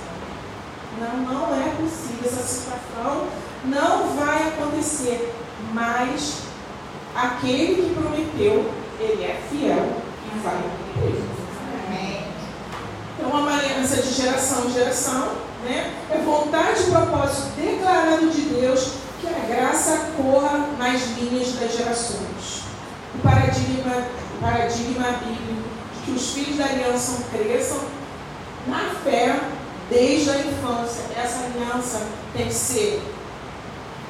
não, 0.98 1.16
não 1.18 1.54
é 1.54 1.70
possível 1.76 2.24
essa 2.24 2.42
situação, 2.42 3.26
não 3.64 4.16
vai 4.16 4.48
acontecer. 4.48 5.34
Mas 5.72 6.42
aquele 7.14 7.82
que 7.82 7.94
prometeu, 7.94 8.70
ele 8.98 9.24
é 9.24 9.40
fiel 9.50 10.02
e 10.26 10.38
vai 10.40 10.56
cumprir. 10.56 11.39
Então, 13.20 13.38
uma 13.38 13.58
aliança 13.58 14.00
de 14.00 14.14
geração 14.14 14.64
em 14.64 14.72
geração, 14.72 15.32
né? 15.62 15.92
é 16.10 16.18
vontade 16.24 16.84
e 16.84 16.90
propósito 16.90 17.48
declarado 17.54 18.30
de 18.30 18.40
Deus 18.40 18.92
que 19.20 19.26
a 19.26 19.54
graça 19.54 20.06
corra 20.16 20.70
nas 20.78 21.02
linhas 21.18 21.52
das 21.52 21.76
gerações. 21.76 22.62
O 23.14 23.18
paradigma, 23.22 24.06
o 24.36 24.40
paradigma 24.40 25.08
bíblico 25.18 25.68
de 25.94 26.00
que 26.06 26.10
os 26.12 26.32
filhos 26.32 26.56
da 26.56 26.64
aliança 26.64 27.24
cresçam 27.30 27.80
na 28.66 28.94
fé 29.04 29.38
desde 29.90 30.30
a 30.30 30.38
infância. 30.38 31.04
Essa 31.14 31.44
aliança 31.44 32.00
tem 32.34 32.46
que 32.46 32.54
ser, 32.54 33.02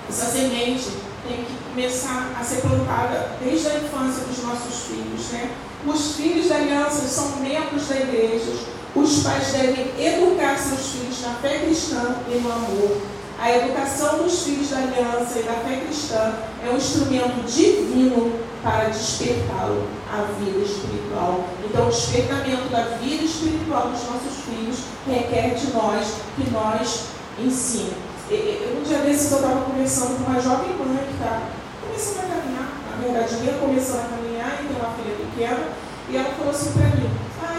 essa 0.08 0.26
semente 0.26 0.88
tem 1.26 1.44
que 1.44 1.58
começar 1.68 2.30
a 2.38 2.44
ser 2.44 2.60
plantada 2.60 3.30
desde 3.42 3.66
a 3.66 3.74
infância 3.74 4.24
dos 4.24 4.44
nossos 4.44 4.86
filhos. 4.86 5.32
Né? 5.32 5.50
Os 5.84 6.14
filhos 6.14 6.48
da 6.48 6.56
aliança 6.56 7.08
são 7.08 7.40
membros 7.40 7.88
da 7.88 7.96
igreja. 7.96 8.79
Os 8.94 9.22
pais 9.22 9.53
devem 9.53 9.92
educar 9.98 10.59
seus 10.59 10.87
filhos 10.88 11.22
na 11.22 11.35
fé 11.35 11.61
cristã 11.61 12.16
e 12.29 12.38
no 12.40 12.50
amor. 12.50 12.96
A 13.38 13.57
educação 13.57 14.18
dos 14.18 14.42
filhos 14.42 14.70
da 14.70 14.79
aliança 14.79 15.38
e 15.38 15.42
da 15.44 15.55
fé 15.55 15.81
cristã 15.87 16.35
é 16.62 16.70
um 16.70 16.76
instrumento 16.76 17.46
divino 17.46 18.38
para 18.62 18.90
despertá-lo 18.90 19.87
à 20.12 20.22
vida 20.38 20.59
espiritual. 20.59 21.44
Então, 21.64 21.87
o 21.87 21.90
despertamento 21.90 22.68
da 22.68 22.83
vida 23.00 23.24
espiritual 23.24 23.88
dos 23.88 24.03
nossos 24.05 24.44
filhos 24.44 24.79
requer 25.07 25.55
de 25.55 25.72
nós 25.72 26.07
que 26.37 26.50
nós 26.50 27.05
ensinemos. 27.38 28.11
Um 28.31 28.83
dia 28.83 28.98
desses 28.98 29.33
eu 29.33 29.38
estava 29.38 29.62
conversando 29.62 30.18
com 30.18 30.31
uma 30.31 30.40
jovem 30.40 30.68
mãe 30.76 31.05
que 31.07 31.14
está 31.14 31.42
começando 31.81 32.26
a 32.26 32.37
caminhar, 32.37 32.70
na 32.90 32.96
verdade, 33.03 33.44
ia 33.44 33.53
começando 33.55 34.05
a 34.05 34.09
caminhar 34.16 34.61
e 34.62 34.66
tem 34.66 34.76
uma 34.76 34.94
filha 34.94 35.16
pequena, 35.16 35.68
e 36.09 36.16
ela 36.16 36.35
falou 36.35 36.50
assim 36.50 36.72
para 36.72 36.87
mim, 36.88 37.11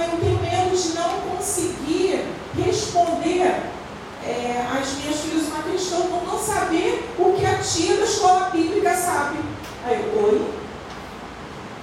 tenho 0.10 0.40
medo 0.42 0.76
de 0.76 0.94
não 0.94 1.36
conseguir 1.36 2.26
responder 2.56 3.72
é, 4.24 4.66
às 4.72 4.94
minhas 4.94 5.20
filhas 5.20 5.48
uma 5.48 5.64
questão, 5.64 6.02
por 6.08 6.24
não 6.26 6.40
saber 6.40 7.10
o 7.18 7.34
que 7.34 7.46
a 7.46 7.58
tia 7.58 7.98
da 7.98 8.04
escola 8.04 8.50
bíblica 8.52 8.96
sabe. 8.96 9.40
Aí 9.84 10.00
eu, 10.00 10.24
oi? 10.24 10.48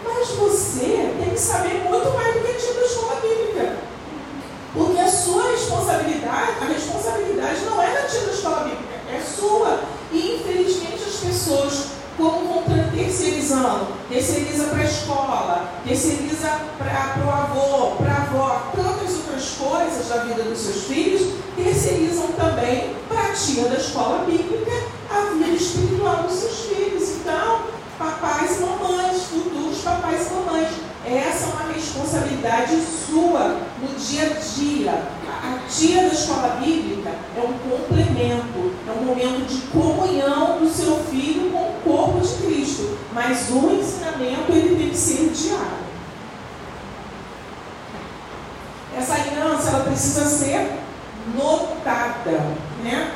Mas 0.04 0.28
você 0.28 1.12
tem 1.18 1.30
que 1.30 1.40
saber 1.40 1.84
muito 1.88 2.10
mais 2.10 2.34
do 2.34 2.40
que 2.40 2.50
a 2.50 2.54
tia 2.54 2.74
da 2.74 2.86
escola 2.86 3.20
bíblica. 3.20 3.76
Porque 4.72 5.00
a 5.00 5.10
sua 5.10 5.50
responsabilidade, 5.50 6.52
a 6.60 6.64
responsabilidade 6.64 7.60
não 7.64 7.82
é 7.82 7.90
da 7.92 8.02
tia 8.02 8.20
da 8.20 8.32
escola 8.32 8.64
bíblica, 8.64 8.94
é 9.12 9.20
sua. 9.20 9.80
E 10.12 10.36
infelizmente 10.36 11.02
as 11.04 11.16
pessoas 11.16 11.97
como 12.18 12.64
vão 12.64 12.64
terceirizando, 12.90 13.86
terceiriza 14.10 14.64
para 14.64 14.80
a 14.80 14.84
escola, 14.84 15.72
terceiriza 15.86 16.60
para 16.76 17.24
o 17.24 17.30
avô, 17.30 17.96
para 17.96 18.12
a 18.12 18.22
avó, 18.22 18.72
tantas 18.74 19.14
outras 19.18 19.50
coisas 19.56 20.08
da 20.08 20.24
vida 20.24 20.42
dos 20.42 20.58
seus 20.58 20.84
filhos, 20.84 21.34
terceirizam 21.56 22.26
também 22.36 22.96
para 23.08 23.28
a 23.28 23.32
tia 23.32 23.68
da 23.68 23.76
escola 23.76 24.24
bíblica 24.26 24.72
a 25.10 25.32
vida 25.32 25.50
espiritual 25.50 26.24
dos 26.24 26.32
seus 26.32 26.58
filhos. 26.66 27.08
Então, 27.20 27.60
papais 27.96 28.58
e 28.58 28.60
mamães, 28.60 29.22
futuros 29.22 29.78
papais 29.78 30.26
e 30.26 30.34
mamães, 30.34 30.68
essa 31.04 31.46
é 31.46 31.48
uma 31.48 31.72
responsabilidade 31.72 32.76
sua 33.08 33.60
no 33.80 33.98
dia 33.98 34.24
a 34.24 34.58
dia. 34.58 35.02
A 35.42 35.58
tia 35.68 36.02
da 36.02 36.08
escola 36.08 36.58
bíblica 36.60 37.10
é 37.36 37.40
um 37.40 37.54
complemento, 37.70 38.72
é 38.86 38.90
um 38.90 39.04
momento 39.04 39.46
de 39.46 39.60
comunhão 39.68 40.58
do 40.58 40.68
seu 40.68 40.96
filho 41.04 41.50
com 41.50 41.58
o 41.58 41.72
corpo 41.82 42.20
de 42.20 42.34
Cristo. 42.34 42.98
Mas 43.12 43.48
o 43.50 43.70
ensinamento 43.70 44.52
ele 44.52 44.76
tem 44.76 44.90
que 44.90 44.96
ser 44.96 45.30
diário. 45.30 45.88
Essa 48.96 49.14
aliança 49.14 49.70
ela 49.70 49.84
precisa 49.98 50.26
ser 50.26 50.70
notada, 51.36 52.40
né? 52.84 53.12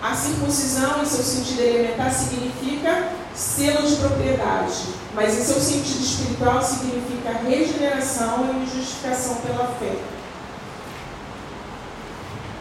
A 0.00 0.14
circuncisão, 0.14 1.02
em 1.02 1.04
seu 1.04 1.24
sentido 1.24 1.60
elementar, 1.60 2.12
significa 2.12 3.08
selo 3.34 3.86
de 3.86 3.96
propriedade, 3.96 4.94
mas 5.12 5.36
em 5.36 5.42
seu 5.42 5.60
sentido 5.60 6.04
espiritual 6.04 6.62
significa 6.62 7.32
regeneração 7.44 8.48
e 8.62 8.76
justificação 8.76 9.34
pela 9.46 9.66
fé. 9.78 9.96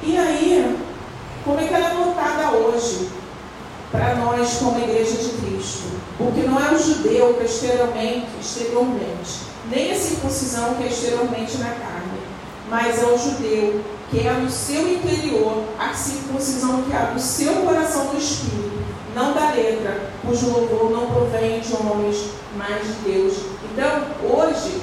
E 0.01 0.17
aí, 0.17 0.79
como 1.45 1.59
é 1.59 1.67
que 1.67 1.73
ela 1.73 1.91
é 1.91 1.93
notada 1.93 2.57
hoje 2.57 3.09
para 3.91 4.15
nós 4.15 4.57
como 4.57 4.79
Igreja 4.79 5.15
de 5.15 5.29
Cristo? 5.29 5.89
Porque 6.17 6.41
não 6.41 6.59
é 6.59 6.73
o 6.73 6.83
judeu 6.83 7.35
que 7.35 7.41
é 7.41 7.45
exteriormente, 7.45 8.27
exteriormente, 8.41 9.41
nem 9.69 9.91
a 9.91 9.95
circuncisão 9.95 10.73
que 10.73 10.83
é 10.83 10.87
exteriormente 10.87 11.57
na 11.59 11.69
carne, 11.69 11.88
mas 12.69 13.01
é 13.01 13.05
o 13.05 13.17
judeu 13.17 13.81
que 14.09 14.27
é 14.27 14.33
no 14.33 14.49
seu 14.49 14.91
interior, 14.91 15.63
a 15.77 15.93
circuncisão 15.93 16.83
que 16.83 16.93
há 16.93 17.11
no 17.13 17.19
seu 17.19 17.53
coração 17.57 18.05
no 18.05 18.17
espírito, 18.17 18.83
não 19.13 19.33
da 19.33 19.51
letra, 19.51 20.11
cujo 20.25 20.49
louvor 20.49 20.89
não 20.89 21.11
provém 21.11 21.59
de 21.59 21.73
homens, 21.75 22.31
mas 22.57 22.81
de 22.87 22.93
Deus. 23.11 23.37
Então, 23.71 24.03
hoje, 24.23 24.81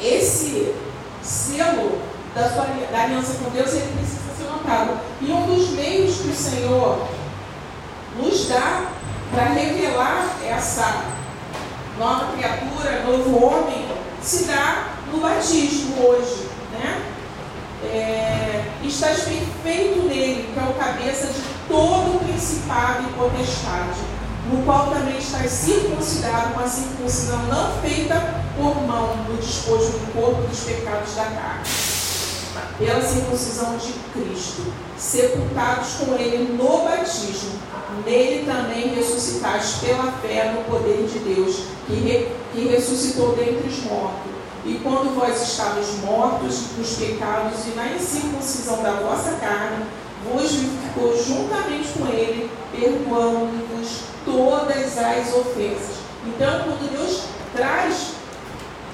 esse 0.00 0.74
selo 1.22 1.98
da, 2.34 2.48
sua, 2.48 2.66
da 2.90 3.02
aliança 3.02 3.34
com 3.42 3.50
Deus, 3.50 3.72
ele 3.72 3.92
precisa 3.98 4.34
ser 4.36 4.50
notado. 4.50 4.98
E 5.20 5.30
um 5.30 5.46
dos 5.46 5.70
meios 5.70 6.16
que 6.16 6.28
o 6.28 6.34
Senhor 6.34 7.06
nos 8.16 8.48
dá 8.48 8.88
para 9.30 9.44
revelar 9.44 10.36
essa 10.46 11.04
nova 11.98 12.32
criatura, 12.32 13.04
novo 13.04 13.44
homem, 13.44 13.88
se 14.22 14.44
dá 14.44 14.93
no 15.14 15.20
batismo 15.20 16.06
hoje. 16.06 16.48
Né? 16.72 17.02
É, 17.84 18.64
estás 18.82 19.20
perfeito 19.20 20.02
nele, 20.08 20.48
que 20.52 20.58
é 20.58 20.62
o 20.62 20.74
cabeça 20.74 21.28
de 21.28 21.40
todo 21.68 22.16
o 22.16 22.24
principado 22.24 23.04
e 23.08 23.12
potestade, 23.12 24.00
no 24.50 24.62
qual 24.64 24.88
também 24.88 25.18
estás 25.18 25.50
circuncidado 25.50 26.54
com 26.54 26.60
a 26.60 26.68
circuncisão 26.68 27.42
não 27.46 27.80
feita 27.80 28.42
por 28.56 28.74
mão 28.86 29.16
no 29.28 29.36
despojo 29.36 29.90
do 29.92 30.12
corpo 30.12 30.42
dos 30.42 30.60
pecados 30.60 31.14
da 31.14 31.24
carne 31.24 31.64
pela 32.78 33.00
circuncisão 33.02 33.76
de 33.76 33.92
Cristo, 34.12 34.62
sepultados 34.96 35.94
com 35.94 36.14
ele 36.14 36.56
no 36.56 36.84
batismo, 36.84 37.52
nele 38.04 38.44
também 38.44 38.94
ressuscitados 38.94 39.74
pela 39.74 40.12
fé 40.12 40.52
no 40.52 40.64
poder 40.64 41.06
de 41.06 41.18
Deus, 41.20 41.64
que, 41.86 41.94
re, 41.94 42.28
que 42.52 42.68
ressuscitou 42.68 43.34
dentre 43.36 43.68
os 43.68 43.84
mortos. 43.84 44.43
E 44.64 44.80
quando 44.82 45.14
vós 45.14 45.42
estavas 45.42 45.98
mortos 46.02 46.76
nos 46.78 46.94
pecados 46.94 47.66
e 47.66 47.76
na 47.76 47.88
incircuncisão 47.88 48.82
da 48.82 48.92
vossa 48.92 49.32
carne, 49.32 49.84
vos 50.24 50.52
vivificou 50.52 51.22
juntamente 51.22 51.88
com 51.98 52.06
ele, 52.06 52.50
perdoando-vos 52.72 54.00
todas 54.24 54.98
as 54.98 55.34
ofensas. 55.34 55.96
Então, 56.26 56.64
quando 56.64 56.90
Deus 56.90 57.24
traz 57.54 58.12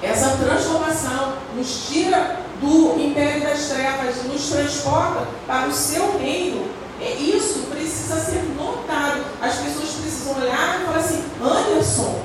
essa 0.03 0.35
transformação, 0.37 1.35
nos 1.55 1.87
tira 1.87 2.41
do 2.59 2.99
império 2.99 3.41
das 3.41 3.69
trevas, 3.69 4.23
nos 4.25 4.49
transporta 4.49 5.25
para 5.47 5.67
o 5.67 5.73
seu 5.73 6.17
reino. 6.17 6.69
E 6.99 7.35
isso 7.35 7.67
precisa 7.71 8.19
ser 8.19 8.43
notado. 8.57 9.23
As 9.41 9.55
pessoas 9.55 9.89
precisam 9.89 10.35
olhar 10.37 10.81
e 10.81 10.85
falar 10.85 10.97
assim: 10.97 11.23
Anderson, 11.41 12.19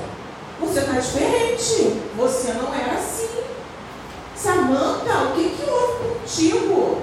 você 0.59 0.79
está 0.79 0.93
diferente. 0.93 2.01
Você 2.15 2.53
não 2.53 2.73
era 2.73 2.93
assim. 2.93 3.29
Samanta, 4.35 5.23
o 5.23 5.35
que, 5.35 5.49
que 5.49 5.69
houve 5.69 6.19
contigo? 6.19 7.01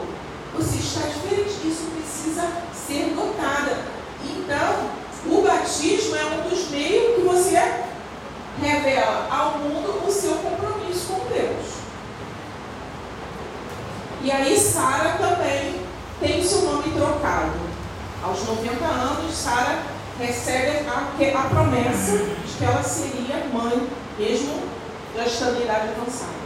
Você 0.55 0.77
está 0.77 1.01
diferente. 1.09 1.69
Isso 1.69 1.89
precisa 1.97 2.49
ser 2.75 3.15
notado. 3.15 3.77
Então, 4.25 4.91
o 5.27 5.43
batismo 5.43 6.17
é 6.17 6.25
um 6.25 6.49
dos 6.49 6.69
meios 6.71 7.15
que 7.17 7.21
você 7.23 7.85
revela 8.61 9.27
ao 9.31 9.59
mundo 9.59 10.07
o 10.07 10.11
seu 10.11 10.35
compromisso 10.35 11.07
com 11.09 11.27
Deus. 11.29 11.75
E 14.23 14.31
aí 14.31 14.59
Sara 14.59 15.19
também 15.19 15.81
tem 16.21 16.41
o 16.41 16.45
seu 16.45 16.63
nome 16.63 16.91
trocado. 16.93 17.53
Aos 18.23 18.43
90 18.47 18.85
anos, 18.85 19.35
Sara 19.35 19.83
recebe 20.19 20.87
a, 20.89 21.39
a 21.39 21.49
promessa 21.49 22.19
de 22.19 22.53
que 22.57 22.65
ela 22.65 22.83
seria 22.83 23.47
mãe, 23.53 23.89
mesmo 24.19 24.63
já 25.17 25.25
estando 25.25 25.61
em 25.61 25.65
idade 25.65 25.89
avançada. 25.89 26.45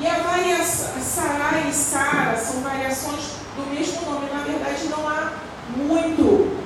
E 0.00 0.06
a 0.06 0.18
variação, 0.18 1.00
Sarai 1.00 1.68
e 1.68 1.72
Sara 1.72 2.36
são 2.36 2.60
variações 2.62 3.36
do 3.56 3.72
mesmo 3.72 4.10
nome. 4.10 4.30
Na 4.32 4.42
verdade, 4.42 4.88
não 4.88 5.08
há 5.08 5.32
muito 5.76 6.58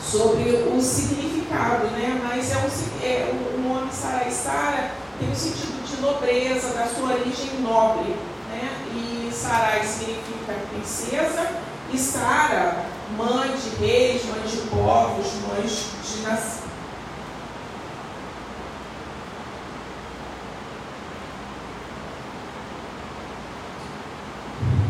sobre 0.00 0.68
o 0.72 0.80
significado, 0.80 1.86
né? 1.88 2.20
mas 2.22 2.52
é, 2.52 2.56
um, 2.56 3.04
é 3.04 3.32
o 3.32 3.60
nome 3.60 3.92
Sarai 3.92 4.28
e 4.28 4.32
Sara 4.32 4.90
tem 5.18 5.30
o 5.30 5.36
sentido 5.36 5.84
de 5.84 6.00
nobreza, 6.00 6.74
da 6.74 6.86
sua 6.86 7.14
origem 7.14 7.60
nobre. 7.60 8.14
Né? 8.50 8.70
E 8.94 9.30
Sarai 9.32 9.84
significa 9.84 10.54
princesa, 10.72 11.46
e 11.92 11.98
Sara, 11.98 12.84
mãe 13.16 13.54
de 13.56 13.84
reis, 13.84 14.24
mãe 14.26 14.40
de 14.42 14.56
povos, 14.68 15.26
mãe 15.48 15.62
de 15.62 16.22
nação. 16.22 16.70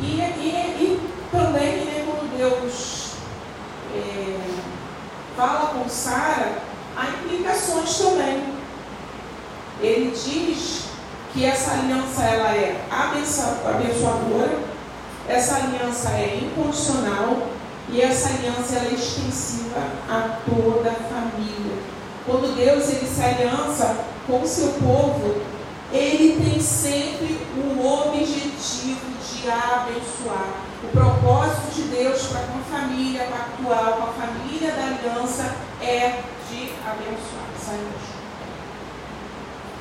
E, 0.03 1.01
também, 1.31 2.05
quando 2.05 2.37
Deus 2.37 3.13
é, 3.95 4.39
fala 5.37 5.75
com 5.75 5.89
Sara, 5.89 6.59
há 6.97 7.09
implicações 7.09 7.99
também. 7.99 8.55
Ele 9.81 10.11
diz 10.11 10.87
que 11.33 11.45
essa 11.45 11.73
aliança 11.73 12.23
ela 12.23 12.55
é 12.55 12.85
abençoadora, 12.91 14.59
essa 15.29 15.57
aliança 15.57 16.11
é 16.11 16.41
incondicional 16.43 17.60
e 17.93 18.01
essa 18.01 18.29
aliança 18.29 18.77
ela 18.77 18.89
é 18.89 18.95
extensiva 18.95 19.81
a 20.09 20.39
toda 20.49 20.91
a 20.91 20.95
família. 20.95 21.79
Quando 22.25 22.55
Deus 22.55 22.89
ele 22.89 23.07
se 23.07 23.23
aliança 23.23 24.05
com 24.27 24.43
o 24.43 24.47
seu 24.47 24.69
povo, 24.75 25.41
ele 25.93 26.41
tem 26.45 26.61
sempre 26.61 27.41
o 27.57 27.85
objetivo 27.85 29.11
de 29.19 29.51
abençoar. 29.51 30.47
O 30.85 30.89
propósito 30.93 31.75
de 31.75 31.83
Deus 31.89 32.23
para 32.29 32.43
com 32.43 32.59
a 32.59 32.79
família 32.79 33.23
atual, 33.25 33.93
com 33.95 34.03
a 34.05 34.27
família 34.27 34.71
da 34.71 34.85
aliança, 34.85 35.57
é 35.83 36.21
de 36.49 36.73
abençoar. 36.87 37.51
Saímos. 37.59 38.21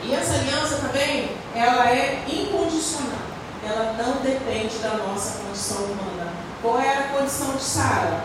E 0.04 0.15
essa 0.15 0.34
aliança 0.34 0.78
também, 0.78 1.30
ela 1.54 1.91
é 1.91 2.26
incondicional. 2.28 3.30
Ela 3.63 3.95
não 3.98 4.22
depende 4.24 4.80
da 4.80 4.98
nossa 4.98 5.43
condição 5.43 5.84
humana. 5.84 6.49
Qual 6.62 6.78
era 6.78 7.00
a 7.00 7.08
condição 7.17 7.56
de 7.56 7.63
Sara? 7.63 8.22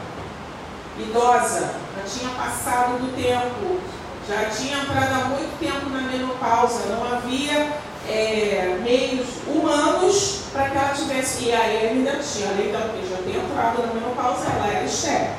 Idosa, 0.98 1.74
já 1.96 2.02
tinha 2.02 2.30
passado 2.34 2.98
do 2.98 3.14
tempo, 3.16 3.80
já 4.28 4.50
tinha 4.50 4.78
entrado 4.78 5.12
há 5.12 5.24
muito 5.28 5.58
tempo 5.58 5.88
na 5.90 6.00
menopausa, 6.00 6.86
não 6.86 7.12
havia 7.12 7.72
é, 8.08 8.78
meios 8.82 9.26
humanos 9.46 10.42
para 10.52 10.70
que 10.70 10.76
ela 10.76 10.94
tivesse. 10.94 11.44
E 11.44 11.52
aí 11.52 11.88
ainda 11.88 12.16
tinha, 12.16 12.48
além 12.50 12.72
da 12.72 12.78
que 12.80 13.08
já 13.08 13.16
tinha 13.22 13.44
entrado 13.44 13.86
na 13.86 13.94
menopausa, 13.94 14.46
ela 14.46 14.66
era 14.66 14.84
estéril. 14.84 15.30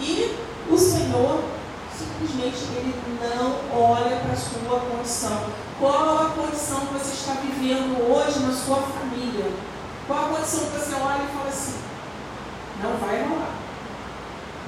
E 0.00 0.36
o 0.68 0.76
Senhor 0.76 1.44
simplesmente 1.96 2.58
ele 2.76 2.94
não 3.20 3.78
olha 3.78 4.16
para 4.16 4.32
a 4.32 4.36
sua 4.36 4.80
condição. 4.80 5.44
Qual 5.78 6.26
a 6.26 6.30
condição 6.30 6.80
que 6.80 6.94
você 6.94 7.14
está 7.14 7.32
vivendo 7.40 7.96
hoje 8.10 8.38
na 8.40 8.52
sua 8.52 8.76
família? 8.76 9.50
Qual 10.06 10.26
a 10.26 10.28
condição 10.28 10.66
que 10.66 10.78
você 10.78 10.94
olha 10.94 11.24
e 11.24 11.36
fala 11.36 11.48
assim? 11.48 11.91
Não 12.82 12.96
vai 12.96 13.22
rolar. 13.22 13.54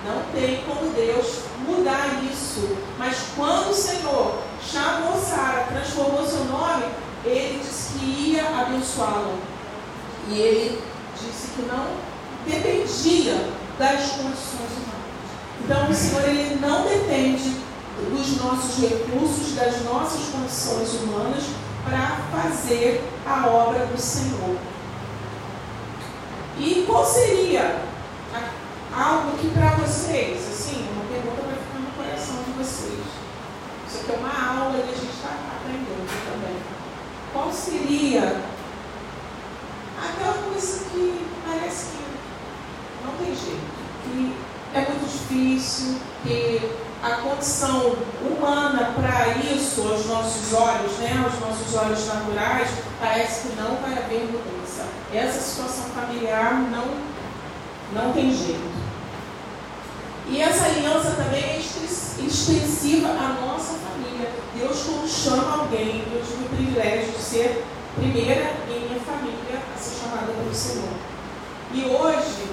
Não 0.04 0.22
tem 0.32 0.62
como 0.64 0.92
Deus 0.92 1.40
mudar 1.66 2.22
isso. 2.30 2.76
Mas 2.98 3.16
quando 3.34 3.70
o 3.70 3.74
Senhor 3.74 4.38
chamou 4.62 5.18
Sara, 5.20 5.66
transformou 5.68 6.26
seu 6.26 6.44
nome, 6.44 6.84
ele 7.24 7.58
disse 7.58 7.98
que 7.98 8.04
ia 8.04 8.44
abençoá-la. 8.60 9.34
E 10.28 10.38
ele 10.38 10.82
disse 11.14 11.48
que 11.52 11.62
não 11.62 11.86
dependia 12.46 13.48
das 13.78 14.10
condições 14.10 14.70
humanas. 14.76 15.04
Então 15.64 15.90
o 15.90 15.94
Senhor 15.94 16.28
ele 16.28 16.58
não 16.60 16.84
depende 16.86 17.56
dos 18.10 18.36
nossos 18.42 18.80
recursos, 18.80 19.54
das 19.54 19.82
nossas 19.84 20.28
condições 20.28 20.94
humanas 21.00 21.44
para 21.84 22.20
fazer 22.32 23.02
a 23.26 23.46
obra 23.46 23.86
do 23.86 24.00
Senhor. 24.00 24.56
E 26.58 26.84
qual 26.86 27.04
seria 27.04 27.82
algo 28.96 29.36
que 29.38 29.48
para 29.50 29.70
vocês, 29.70 30.38
assim, 30.48 30.86
uma 30.92 31.04
pergunta 31.04 31.42
vai 31.42 31.56
ficar 31.56 31.80
no 31.80 31.90
coração 31.92 32.36
de 32.44 32.52
vocês. 32.52 33.04
Isso 33.88 34.00
aqui 34.00 34.12
é 34.12 34.16
uma 34.18 34.60
aula 34.60 34.76
e 34.78 34.82
a 34.82 34.86
gente 34.86 35.10
está 35.10 35.30
aprendendo 35.30 36.06
também. 36.30 36.56
Qual 37.32 37.52
seria 37.52 38.40
aquela 39.98 40.34
coisa 40.34 40.84
que 40.90 41.26
parece 41.46 41.86
que 41.86 42.04
não 43.04 43.12
tem 43.16 43.34
jeito, 43.34 43.74
que 44.04 44.36
é 44.74 44.80
muito 44.80 45.10
difícil, 45.10 45.96
que 46.22 46.70
a 47.02 47.16
condição 47.16 47.96
humana 48.22 48.92
para 48.94 49.28
isso, 49.36 49.82
aos 49.82 50.06
nossos 50.06 50.52
olhos, 50.54 50.92
né, 50.98 51.22
aos 51.22 51.38
nossos 51.40 51.74
olhos 51.74 52.06
naturais, 52.06 52.68
parece 53.00 53.48
que 53.48 53.56
não 53.56 53.76
vai 53.76 53.92
haver 53.92 54.24
mudança. 54.30 54.86
Essa 55.12 55.40
situação 55.40 55.84
familiar 55.90 56.54
não, 56.70 56.86
não 57.92 58.12
tem 58.12 58.32
jeito. 58.32 58.73
E 60.26 60.40
essa 60.40 60.64
aliança 60.64 61.10
também 61.10 61.42
é 61.42 61.58
extensiva 61.58 63.08
à 63.08 63.36
nossa 63.40 63.74
família. 63.74 64.30
Deus, 64.56 64.82
quando 64.84 65.08
chama 65.08 65.62
alguém, 65.62 66.02
eu 66.12 66.22
tive 66.22 66.44
o 66.44 66.48
privilégio 66.48 67.12
de 67.12 67.22
ser 67.22 67.64
primeira 67.94 68.54
em 68.68 68.88
minha 68.88 69.00
família 69.00 69.62
a 69.74 69.78
ser 69.78 70.00
chamada 70.00 70.32
pelo 70.32 70.54
Senhor. 70.54 70.94
E 71.72 71.84
hoje, 71.84 72.48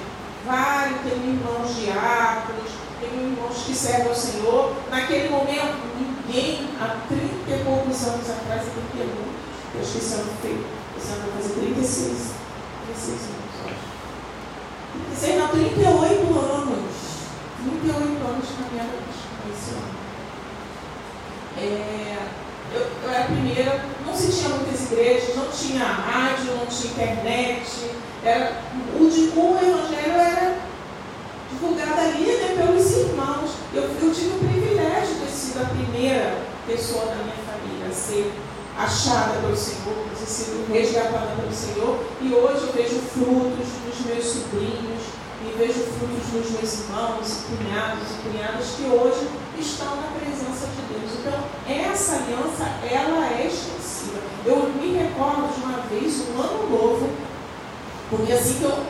vários, 0.45 1.01
tenho 1.01 1.33
irmãos 1.33 1.75
diáconos, 1.75 2.71
tenho 2.99 3.31
irmãos 3.31 3.63
que 3.65 3.73
servem 3.73 4.07
ao 4.07 4.15
Senhor. 4.15 4.73
Naquele 4.89 5.29
momento, 5.29 5.77
ninguém, 5.97 6.67
há 6.79 6.97
30 7.07 7.21
e 7.23 7.63
poucos 7.63 8.03
anos 8.03 8.29
atrás, 8.29 8.63
31, 8.93 9.07
eu 9.75 9.81
esqueci 9.81 10.05
esse 10.05 10.13
ano 10.15 10.31
feio, 10.41 10.65
esse 10.97 11.11
ano 11.13 11.21
vai 11.21 11.41
fazer 11.41 11.53
36, 11.53 12.33
36 12.85 13.19
anos, 13.21 13.55
acho. 13.65 13.91
36, 15.21 15.39
não, 15.39 15.47
38 15.47 16.39
anos. 16.39 17.10
38 17.63 18.27
anos 18.27 18.47
caminhando 18.57 18.93
esse 19.51 19.71
ano. 19.71 20.01
É, 21.57 22.17
eu, 22.73 22.81
eu 23.03 23.09
era 23.09 23.23
a 23.23 23.25
primeira, 23.25 23.85
não 24.05 24.15
se 24.15 24.31
tinha 24.31 24.49
muitas 24.49 24.91
igrejas, 24.91 25.35
não 25.35 25.47
tinha 25.49 25.83
rádio, 25.83 26.55
não 26.55 26.65
tinha 26.65 26.91
internet, 26.93 27.91
era, 28.23 28.61
o, 28.99 29.09
de, 29.09 29.31
o 29.35 29.57
evangelho 29.61 30.13
era 30.13 30.57
divulgado 31.51 31.99
ali 31.99 32.25
né, 32.25 32.55
pelos 32.57 32.91
irmãos. 32.91 33.51
Eu, 33.73 33.83
eu 33.83 34.13
tive 34.13 34.35
o 34.35 34.39
privilégio 34.39 35.15
de 35.15 35.21
ter 35.21 35.31
sido 35.31 35.61
a 35.61 35.65
primeira 35.65 36.37
pessoa 36.65 37.05
da 37.05 37.15
minha 37.15 37.35
família 37.35 37.87
a 37.89 37.93
ser 37.93 38.31
achada 38.77 39.39
pelo 39.41 39.55
Senhor, 39.55 40.05
ter 40.17 40.25
sido 40.25 40.71
resgatada 40.71 41.35
pelo 41.35 41.53
Senhor. 41.53 41.99
E 42.21 42.33
hoje 42.33 42.67
eu 42.67 42.73
vejo 42.73 42.99
frutos 43.01 43.67
nos 43.85 44.05
meus 44.05 44.25
sobrinhos, 44.25 45.01
e 45.51 45.57
vejo 45.57 45.83
frutos 45.83 46.31
nos 46.33 46.51
meus 46.51 46.73
irmãos, 46.79 47.43
cunhados 47.49 48.07
e 48.09 48.29
cunhadas 48.29 48.67
que 48.77 48.83
hoje 48.83 49.27
estão 49.59 49.95
na 49.97 50.07
presença 50.17 50.67
de 50.67 50.81
Deus. 50.93 51.11
Então, 51.19 51.43
essa 51.67 52.15
aliança, 52.15 52.63
ela 52.89 53.25
é 53.27 53.47
extensiva. 53.47 54.19
Eu 54.45 54.71
me 54.79 54.97
recordo 54.97 55.53
de 55.53 55.61
uma 55.61 55.81
vez, 55.89 56.23
um 56.29 56.41
ano 56.41 56.69
novo, 56.69 57.09
porque 58.09 58.31
assim 58.31 58.59
que 58.59 58.63
eu, 58.63 58.83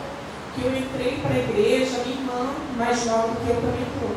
que 0.56 0.66
eu 0.66 0.78
entrei 0.78 1.20
para 1.22 1.34
a 1.34 1.40
igreja, 1.40 2.04
minha 2.06 2.18
irmã, 2.18 2.54
mais 2.78 3.06
nova 3.06 3.30
do 3.30 3.42
que 3.44 3.50
eu, 3.50 3.56
também 3.56 3.82
entrou. 3.82 4.16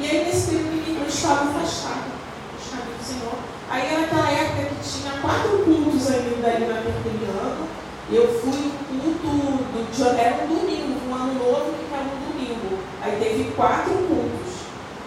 E 0.00 0.04
aí, 0.04 0.24
nesse 0.24 0.48
período, 0.48 0.72
minha 0.72 0.90
irmã 0.90 1.06
estava 1.06 1.50
afastada 1.50 2.10
dos 2.56 2.70
caminhos 2.70 2.98
do 2.98 3.04
Senhor. 3.04 3.34
Aí, 3.70 3.86
era 3.86 4.04
aquela 4.04 4.30
época 4.30 4.74
que 4.74 4.90
tinha 4.90 5.12
quatro 5.20 5.58
cultos 5.64 6.10
ainda 6.10 6.48
ali 6.48 6.66
naquele 6.66 7.24
ano. 7.30 7.68
Eu 8.10 8.26
fui 8.40 8.72
no 8.90 9.14
culto, 9.18 9.26
do, 9.26 10.18
era 10.18 10.42
um 10.42 10.48
domingo, 10.48 10.98
um 11.08 11.14
ano 11.14 11.34
novo 11.34 11.74
que 11.74 11.92
era 11.92 12.04
um 12.04 12.32
domingo. 12.32 12.78
Aí 13.02 13.18
teve 13.20 13.52
quatro 13.52 13.92
cultos. 13.92 14.64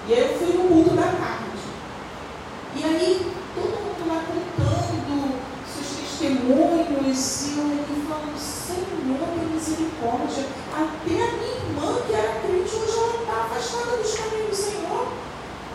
E 0.07 0.13
aí 0.13 0.21
eu 0.21 0.37
fui 0.37 0.53
no 0.53 0.67
culto 0.69 0.95
da 0.95 1.03
tarde. 1.03 1.41
E 2.75 2.83
aí, 2.83 3.33
todo 3.55 3.71
mundo 3.71 4.07
lá 4.07 4.23
contando 4.23 5.35
seus 5.65 5.87
testemunhos, 5.99 6.87
e 6.87 7.55
eu 7.57 8.05
falando, 8.07 8.37
Senhor, 8.37 9.27
tem 9.35 9.45
misericórdia. 9.47 10.45
Até 10.71 11.11
a 11.11 11.31
minha 11.33 11.55
irmã, 11.57 12.01
que 12.05 12.13
era 12.13 12.39
crente, 12.39 12.75
hoje 12.75 12.97
ela 12.97 13.21
está 13.21 13.33
afastada 13.33 13.97
dos 13.97 14.13
caminhos 14.13 14.49
do 14.49 14.55
Senhor. 14.55 15.07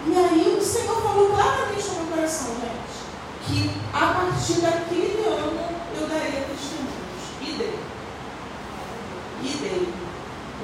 E 0.07 0.16
aí 0.16 0.57
o 0.59 0.62
Senhor 0.62 1.03
falou 1.03 1.31
claramente 1.31 1.89
no 1.89 1.95
meu 1.95 2.16
coração, 2.16 2.55
gente, 2.61 2.97
que 3.47 3.70
a 3.93 4.07
partir 4.14 4.61
daquele 4.61 5.24
ano 5.27 5.61
eu 6.01 6.07
daria 6.07 6.47
testemunhos. 6.47 6.95
Dei. 7.57 7.78
E 9.42 9.48
dei. 9.62 9.88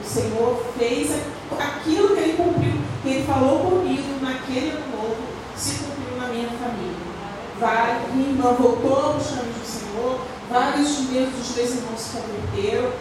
O 0.02 0.04
Senhor 0.04 0.62
fez 0.78 1.10
aquilo 1.58 2.14
que 2.14 2.20
Ele 2.20 2.36
cumpriu, 2.36 2.72
que 3.02 3.08
Ele 3.08 3.26
falou 3.26 3.60
comigo 3.60 4.20
naquele 4.20 4.70
ano 4.70 4.96
novo, 4.96 5.16
se 5.56 5.74
cumpriu 5.76 6.16
na 6.18 6.28
minha 6.28 6.48
família. 6.48 7.12
Vai, 7.58 8.06
minha 8.12 8.30
irmã 8.30 8.52
voltou 8.52 8.96
para 8.96 9.18
os 9.18 9.26
caminhos 9.28 9.58
do 9.58 9.66
Senhor, 9.66 10.20
vários 10.50 10.98
meses 11.10 11.34
dos 11.34 11.48
três 11.54 11.70
irmãos 11.76 12.00
se 12.00 12.16
converteram. 12.16 12.92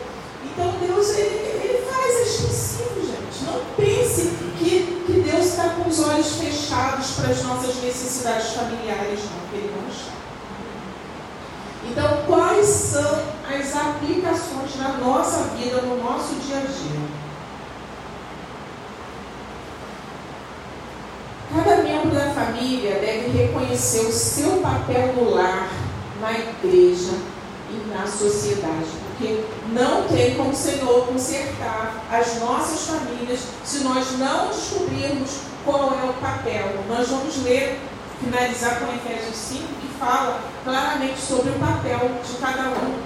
Então 0.46 0.74
Deus, 0.86 1.10
ele, 1.18 1.36
ele 1.64 1.86
faz, 1.90 2.28
extensivo, 2.28 3.02
gente. 3.02 3.44
Não 3.46 3.62
pense 3.76 4.32
que, 4.60 5.04
que 5.06 5.22
Deus 5.22 5.46
está 5.46 5.70
com 5.70 5.90
os 5.90 6.00
olhos 6.00 6.36
fechados 6.36 7.12
para 7.12 7.30
as 7.30 7.44
nossas 7.44 7.82
necessidades 7.82 8.50
familiares, 8.54 9.20
não, 9.20 9.58
Ele 9.58 9.74
não 9.76 9.90
está. 9.90 10.21
Então, 11.90 12.24
quais 12.28 12.68
são 12.68 13.20
as 13.50 13.76
aplicações 13.76 14.76
na 14.78 14.98
nossa 14.98 15.46
vida, 15.56 15.82
no 15.82 16.02
nosso 16.04 16.36
dia 16.36 16.58
a 16.58 16.62
dia? 16.62 17.22
Cada 21.54 21.84
membro 21.84 22.12
da 22.12 22.30
família 22.30 22.92
deve 23.00 23.38
reconhecer 23.38 24.02
o 24.02 24.12
seu 24.12 24.62
papel 24.62 25.14
no 25.14 25.32
lar, 25.32 25.70
na 26.22 26.32
igreja 26.32 27.12
e 27.70 27.90
na 27.94 28.08
sociedade, 28.08 28.88
porque 29.08 29.44
não 29.74 30.04
tem 30.08 30.36
como 30.36 30.52
o 30.52 30.56
Senhor 30.56 31.08
consertar 31.08 32.06
as 32.10 32.40
nossas 32.40 32.88
famílias 32.88 33.42
se 33.66 33.80
nós 33.80 34.18
não 34.18 34.48
descobrirmos 34.48 35.40
qual 35.66 35.94
é 35.94 36.10
o 36.10 36.14
papel. 36.14 36.84
Nós 36.88 37.10
vamos 37.10 37.44
ler, 37.44 37.80
finalizar 38.24 38.80
com 38.80 38.94
Efésios 38.94 39.36
5, 39.36 39.64
que 39.82 40.00
fala 40.00 40.40
claramente 40.64 41.20
sobre 41.20 41.50
o 41.50 41.60
papel 41.60 42.12
de 42.24 42.38
cada 42.38 42.70
um 42.70 43.02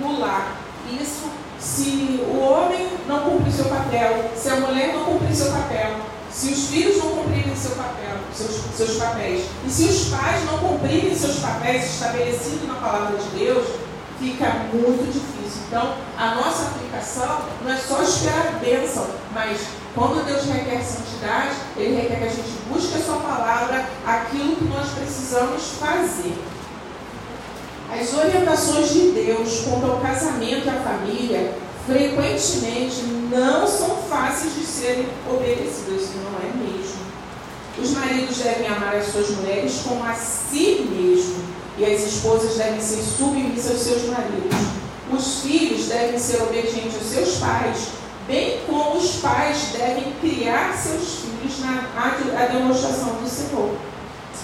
no 0.00 0.20
lar. 0.20 0.56
Isso 0.90 1.30
se 1.58 2.20
o 2.26 2.38
homem 2.38 2.88
não 3.06 3.20
cumpre 3.20 3.52
seu 3.52 3.66
papel, 3.66 4.30
se 4.34 4.48
a 4.48 4.56
mulher 4.56 4.94
não 4.94 5.04
cumpre 5.04 5.34
seu 5.34 5.52
papel, 5.52 5.96
se 6.32 6.52
os 6.52 6.68
filhos 6.68 6.96
não 6.98 7.10
cumprirem 7.10 7.54
seu 7.54 7.72
papel, 7.72 8.16
seus, 8.32 8.62
seus 8.76 8.96
papéis, 8.96 9.44
e 9.66 9.70
se 9.70 9.84
os 9.84 10.08
pais 10.08 10.44
não 10.46 10.58
cumprirem 10.58 11.14
seus 11.14 11.40
papéis 11.40 11.84
estabelecidos 11.84 12.66
na 12.66 12.74
palavra 12.74 13.18
de 13.18 13.28
Deus, 13.38 13.66
fica 14.18 14.46
muito 14.72 15.04
difícil. 15.12 15.62
Então, 15.68 15.94
a 16.16 16.34
nossa 16.34 16.68
aplicação 16.68 17.42
não 17.62 17.70
é 17.70 17.76
só 17.76 18.02
esperar 18.02 18.54
a 18.54 18.58
bênção, 18.58 19.06
mas 19.32 19.60
quando 19.94 20.24
Deus 20.24 20.44
requer 20.44 20.82
santidade, 20.82 21.56
Ele 21.76 22.00
requer 22.00 22.18
que 22.18 22.24
a 22.24 22.28
gente 22.28 22.58
busque 22.68 22.96
a 22.96 23.02
Sua 23.02 23.16
palavra, 23.16 23.86
aquilo 24.06 24.56
que 24.56 24.64
nós 24.64 24.88
precisamos 24.90 25.62
fazer. 25.80 26.34
As 27.92 28.14
orientações 28.14 28.90
de 28.90 29.10
Deus 29.10 29.64
quanto 29.64 29.90
ao 29.90 30.00
casamento 30.00 30.66
e 30.66 30.70
à 30.70 30.80
família 30.80 31.54
frequentemente 31.86 33.02
não 33.30 33.66
são 33.66 33.96
fáceis 34.08 34.54
de 34.54 34.64
serem 34.64 35.08
obedecidas, 35.28 36.10
não 36.14 36.38
é 36.38 36.52
mesmo. 36.56 37.00
Os 37.82 37.90
maridos 37.90 38.36
devem 38.38 38.68
amar 38.68 38.94
as 38.94 39.06
suas 39.06 39.30
mulheres 39.30 39.80
como 39.82 40.04
a 40.04 40.14
si 40.14 40.86
mesmo, 40.88 41.42
e 41.78 41.84
as 41.84 42.02
esposas 42.02 42.56
devem 42.56 42.80
ser 42.80 43.02
submissas 43.02 43.72
aos 43.72 43.80
seus 43.80 44.02
maridos. 44.04 44.56
Os 45.12 45.40
filhos 45.40 45.86
devem 45.86 46.18
ser 46.18 46.42
obedientes 46.42 46.94
aos 46.94 47.06
seus 47.06 47.38
pais, 47.38 47.88
bem 48.30 48.60
como 48.64 48.96
os 48.96 49.16
pais 49.16 49.72
devem 49.72 50.12
criar 50.20 50.72
seus 50.72 51.22
filhos 51.22 51.58
na 51.58 51.84
a, 51.96 52.42
a 52.42 52.46
demonstração 52.46 53.14
do 53.14 53.28
Senhor. 53.28 53.74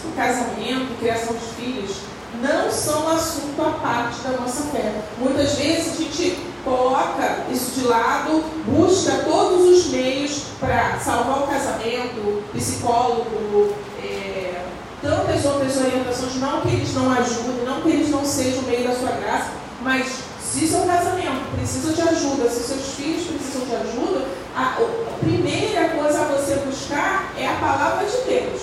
O 0.04 0.12
casamento, 0.16 0.98
criação 0.98 1.34
de 1.34 1.62
filhos, 1.62 1.96
não 2.42 2.70
são 2.70 3.08
assunto 3.08 3.60
à 3.62 3.70
parte 3.80 4.20
da 4.20 4.30
nossa 4.38 4.64
fé. 4.64 4.92
Muitas 5.18 5.54
vezes 5.54 5.94
a 5.94 5.96
gente 5.96 6.38
coloca 6.64 7.44
isso 7.50 7.80
de 7.80 7.86
lado, 7.86 8.44
busca 8.66 9.12
todos 9.24 9.68
os 9.68 9.86
meios 9.88 10.42
para 10.60 10.98
salvar 10.98 11.44
o 11.44 11.46
casamento, 11.46 12.42
psicólogo, 12.52 13.72
é, 14.02 14.64
tantas 15.00 15.44
outras 15.44 15.76
orientações, 15.76 16.36
não 16.36 16.60
que 16.60 16.68
eles 16.68 16.94
não 16.94 17.10
ajudem, 17.12 17.64
não 17.64 17.80
que 17.80 17.88
eles 17.88 18.10
não 18.10 18.24
sejam 18.24 18.62
meio 18.62 18.86
da 18.86 18.94
sua 18.94 19.10
graça, 19.10 19.50
mas 19.80 20.25
se 20.56 20.66
seu 20.68 20.86
casamento 20.86 21.54
precisa 21.54 21.92
de 21.92 22.00
ajuda, 22.00 22.48
se 22.48 22.62
seus 22.62 22.94
filhos 22.94 23.26
precisam 23.26 23.66
de 23.66 23.76
ajuda, 23.76 24.24
a, 24.56 24.78
a 24.78 25.18
primeira 25.20 25.90
coisa 25.90 26.22
a 26.22 26.24
você 26.28 26.54
buscar 26.64 27.30
é 27.36 27.46
a 27.46 27.56
palavra 27.56 28.06
de 28.06 28.16
Deus. 28.22 28.62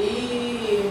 E 0.00 0.90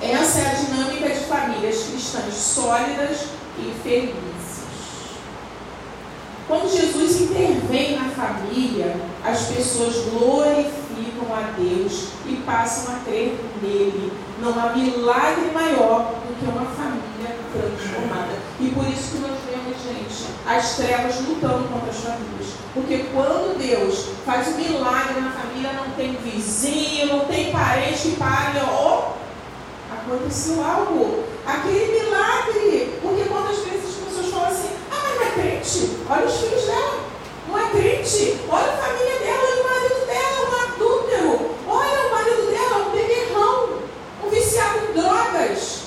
essa 0.00 0.38
é 0.38 0.46
a 0.46 0.54
dinâmica 0.54 1.10
de 1.10 1.20
famílias 1.26 1.82
cristãs 1.82 2.32
sólidas 2.32 3.26
e 3.58 3.74
felizes. 3.82 4.64
Quando 6.48 6.74
Jesus 6.74 7.20
intervém 7.20 7.98
na 7.98 8.08
família, 8.08 8.96
as 9.22 9.48
pessoas 9.48 9.96
glorificam 10.10 11.28
a 11.30 11.52
Deus 11.58 12.08
e 12.26 12.36
passam 12.46 12.94
a 12.94 12.98
crer 13.00 13.38
nele. 13.60 14.12
Não 14.40 14.58
há 14.58 14.70
milagre 14.74 15.50
maior 15.52 16.23
que 16.38 16.44
uma 16.46 16.66
família 16.66 17.36
transformada. 17.52 18.34
E 18.60 18.68
por 18.70 18.86
isso 18.88 19.12
que 19.12 19.18
nós 19.18 19.38
vemos, 19.48 19.76
gente, 19.82 20.30
as 20.46 20.76
trevas 20.76 21.20
lutando 21.26 21.68
contra 21.68 21.90
as 21.90 21.96
famílias. 21.96 22.54
Porque 22.72 23.06
quando 23.12 23.58
Deus 23.58 24.06
faz 24.26 24.48
um 24.48 24.56
milagre 24.56 25.20
na 25.20 25.30
família, 25.30 25.72
não 25.72 25.90
tem 25.90 26.12
vizinho, 26.16 27.06
não 27.06 27.24
tem 27.26 27.52
parente 27.52 28.08
que 28.08 28.16
pare, 28.16 28.58
ó, 28.68 29.12
aconteceu 29.92 30.62
algo, 30.64 31.24
aquele 31.46 32.00
milagre. 32.00 32.98
Porque 33.00 33.24
quantas 33.24 33.58
vezes 33.58 33.90
as 33.90 34.04
pessoas 34.04 34.26
falam 34.32 34.48
assim, 34.48 34.70
ah, 34.90 35.00
mas 35.02 35.14
não 35.16 35.22
é 35.22 35.30
crente, 35.30 35.90
olha 36.10 36.26
os 36.26 36.36
filhos 36.36 36.64
dela, 36.64 37.00
não 37.48 37.58
é 37.58 37.70
crente, 37.70 38.40
olha 38.48 38.72
a 38.72 38.76
família 38.76 39.18
dela, 39.20 39.42
olha 39.44 39.62
o 39.62 39.70
marido 39.70 40.06
dela, 40.06 40.50
um 40.50 40.54
adúltero, 40.64 41.50
olha 41.68 42.06
o 42.06 42.10
marido 42.10 42.50
dela, 42.50 42.88
um 42.88 42.90
beberrão, 42.90 43.68
um 44.24 44.30
viciado 44.30 44.78
em 44.78 45.00
drogas. 45.00 45.84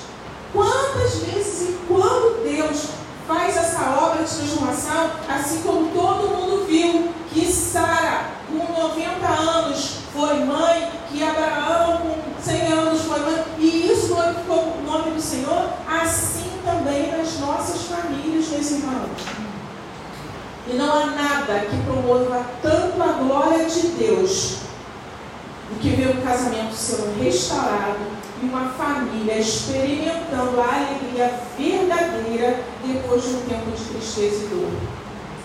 Quantas 0.58 1.14
vezes 1.20 1.68
e 1.68 1.78
quando 1.86 2.42
Deus 2.42 2.88
faz 3.28 3.56
essa 3.56 3.90
obra 3.90 4.24
de 4.24 4.34
transformação, 4.34 5.10
assim 5.28 5.60
como 5.62 5.88
todo 5.92 6.26
mundo 6.26 6.66
viu 6.66 7.10
que 7.32 7.46
Sara, 7.46 8.24
com 8.48 8.82
90 8.82 9.24
anos, 9.24 9.98
foi 10.12 10.42
mãe, 10.42 10.90
que 11.08 11.22
Abraão, 11.22 11.98
com 11.98 12.42
100 12.42 12.72
anos, 12.72 13.02
foi 13.02 13.20
mãe, 13.20 13.44
e 13.58 13.92
isso 13.92 14.08
glorificou 14.08 14.78
o 14.78 14.82
nome 14.84 15.12
do 15.12 15.22
Senhor, 15.22 15.70
assim 15.88 16.50
também 16.64 17.16
nas 17.16 17.38
nossas 17.38 17.82
famílias, 17.82 18.48
meus 18.48 18.70
irmãos. 18.72 19.10
E 20.66 20.72
não 20.74 20.92
há 20.92 21.06
nada 21.06 21.66
que 21.70 21.76
promova 21.84 22.44
tanto 22.60 23.00
a 23.00 23.12
glória 23.12 23.64
de 23.64 23.86
Deus 23.90 24.56
do 25.70 25.78
que 25.80 25.90
ver 25.90 26.16
um 26.16 26.20
casamento 26.20 26.74
sendo 26.74 27.22
restaurado 27.22 28.17
e 28.42 28.46
uma 28.46 28.70
família 28.70 29.38
experimentando 29.38 30.60
a 30.60 30.74
alegria 30.74 31.40
verdadeira 31.56 32.60
depois 32.86 33.22
de 33.22 33.34
um 33.34 33.40
tempo 33.42 33.70
de 33.70 33.84
tristeza 33.84 34.44
e 34.44 34.48
dor. 34.48 34.70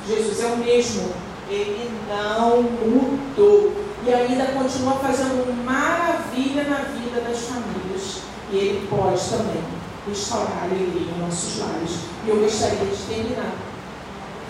Jesus 0.08 0.44
é 0.44 0.48
o 0.48 0.58
mesmo, 0.58 1.14
ele 1.50 1.92
não 2.10 2.62
mudou 2.64 3.84
e 4.06 4.14
ainda 4.14 4.46
continua 4.48 4.96
fazendo 4.96 5.64
maravilha 5.64 6.66
na 6.66 6.78
vida 6.78 7.22
das 7.22 7.40
famílias. 7.44 8.22
E 8.52 8.56
Ele 8.56 8.88
pode 8.88 9.30
também 9.30 9.64
restaurar 10.08 10.60
a 10.62 10.64
alegria 10.66 11.14
em 11.14 11.20
nossos 11.20 11.60
lares. 11.60 12.00
E 12.26 12.30
eu 12.30 12.40
gostaria 12.40 12.86
de 12.86 12.98
terminar. 13.08 13.54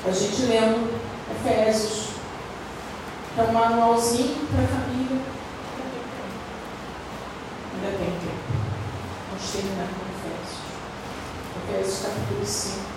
A 0.05 0.11
gente 0.11 0.41
lendo 0.47 0.91
Efésios. 1.31 2.13
É 3.37 3.43
um 3.43 3.51
manualzinho 3.51 4.35
para 4.47 4.63
a 4.63 4.67
família. 4.67 5.21
Ainda. 7.75 7.97
Vamos 7.99 8.12
terminar 9.53 9.87
com 9.87 10.29
Efésios. 10.29 10.63
Efésios 11.69 12.01
capítulo 12.01 12.45
5. 12.45 12.93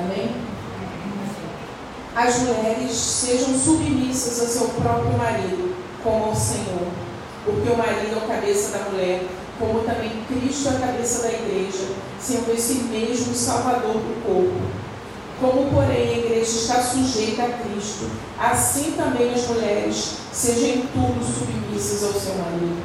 Amém? 0.00 0.30
As 2.22 2.38
mulheres 2.40 2.92
sejam 2.92 3.58
submissas 3.58 4.40
ao 4.40 4.46
seu 4.46 4.68
próprio 4.82 5.16
marido, 5.16 5.74
como 6.04 6.26
ao 6.26 6.36
Senhor, 6.36 6.86
porque 7.46 7.70
o 7.70 7.78
marido 7.78 8.14
é 8.14 8.18
a 8.18 8.36
cabeça 8.36 8.76
da 8.76 8.90
mulher, 8.90 9.22
como 9.58 9.80
também 9.84 10.22
Cristo 10.28 10.68
é 10.68 10.76
a 10.76 10.80
cabeça 10.80 11.22
da 11.22 11.32
igreja, 11.32 11.86
sendo 12.20 12.52
esse 12.52 12.74
mesmo 12.74 13.34
Salvador 13.34 13.94
do 13.94 14.22
corpo. 14.22 14.60
Como, 15.40 15.70
porém, 15.70 16.10
a 16.10 16.18
igreja 16.18 16.58
está 16.58 16.82
sujeita 16.82 17.42
a 17.42 17.48
Cristo, 17.48 18.10
assim 18.38 18.92
também 18.98 19.32
as 19.32 19.48
mulheres 19.48 20.16
sejam 20.30 20.68
em 20.68 20.80
tudo 20.92 21.24
submissas 21.24 22.04
ao 22.04 22.20
seu 22.20 22.34
marido. 22.34 22.82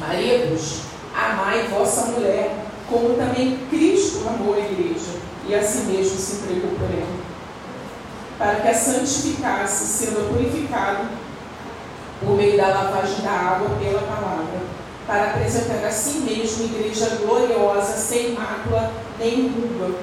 Maridos, 0.00 0.80
amai 1.14 1.68
vossa 1.68 2.06
mulher 2.06 2.56
como 2.90 3.14
também 3.14 3.56
Cristo 3.70 4.26
amou 4.28 4.54
a 4.54 4.58
igreja 4.58 5.16
e 5.48 5.54
a 5.54 5.62
si 5.62 5.84
mesmo 5.84 6.18
se 6.18 6.36
entregou 6.36 6.70
por 6.72 6.90
ela, 6.90 7.21
para 8.42 8.56
que 8.56 8.68
a 8.68 8.74
santificasse, 8.74 9.84
sendo 9.84 10.28
purificado 10.28 11.06
por 12.18 12.36
meio 12.36 12.56
da 12.56 12.66
lavagem 12.66 13.20
da 13.22 13.30
água 13.30 13.70
pela 13.80 14.02
palavra, 14.02 14.62
para 15.06 15.30
apresentar 15.30 15.86
a 15.86 15.90
si 15.92 16.18
mesmo 16.18 16.64
igreja 16.64 17.18
gloriosa, 17.20 17.96
sem 17.96 18.32
mácula, 18.32 18.90
nem 19.16 19.46
ruga, 19.46 19.94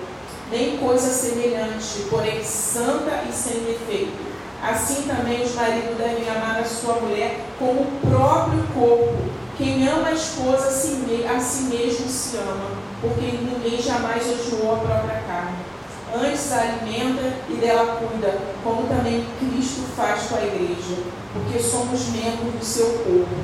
nem 0.49 0.77
coisa 0.77 1.09
semelhante, 1.09 2.05
porém 2.09 2.41
santa 2.41 3.25
e 3.29 3.33
sem 3.33 3.59
defeito. 3.59 4.29
Assim 4.63 5.01
também 5.01 5.43
os 5.43 5.53
maridos 5.55 5.97
devem 5.97 6.29
amar 6.29 6.61
a 6.61 6.63
sua 6.63 6.93
mulher 6.93 7.41
como 7.59 7.81
o 7.81 7.99
próprio 8.09 8.63
corpo. 8.73 9.17
Quem 9.57 9.85
ama 9.85 10.07
a 10.07 10.13
esposa 10.13 10.69
a 10.69 11.39
si, 11.41 11.63
mesmo 11.63 12.07
se 12.07 12.37
ama, 12.37 12.71
porque 13.01 13.21
ninguém 13.21 13.81
jamais 13.81 14.23
odiou 14.23 14.75
a 14.75 14.79
própria 14.79 15.23
carne. 15.27 15.68
Antes 16.13 16.51
a 16.51 16.61
alimenta 16.61 17.35
e 17.47 17.53
dela 17.55 17.97
cuida, 17.97 18.39
como 18.63 18.87
também 18.87 19.25
Cristo 19.39 19.83
faz 19.95 20.23
com 20.23 20.37
a 20.37 20.43
igreja, 20.43 21.03
porque 21.33 21.59
somos 21.59 22.07
membros 22.07 22.53
do 22.55 22.65
seu 22.65 22.85
corpo. 22.85 23.35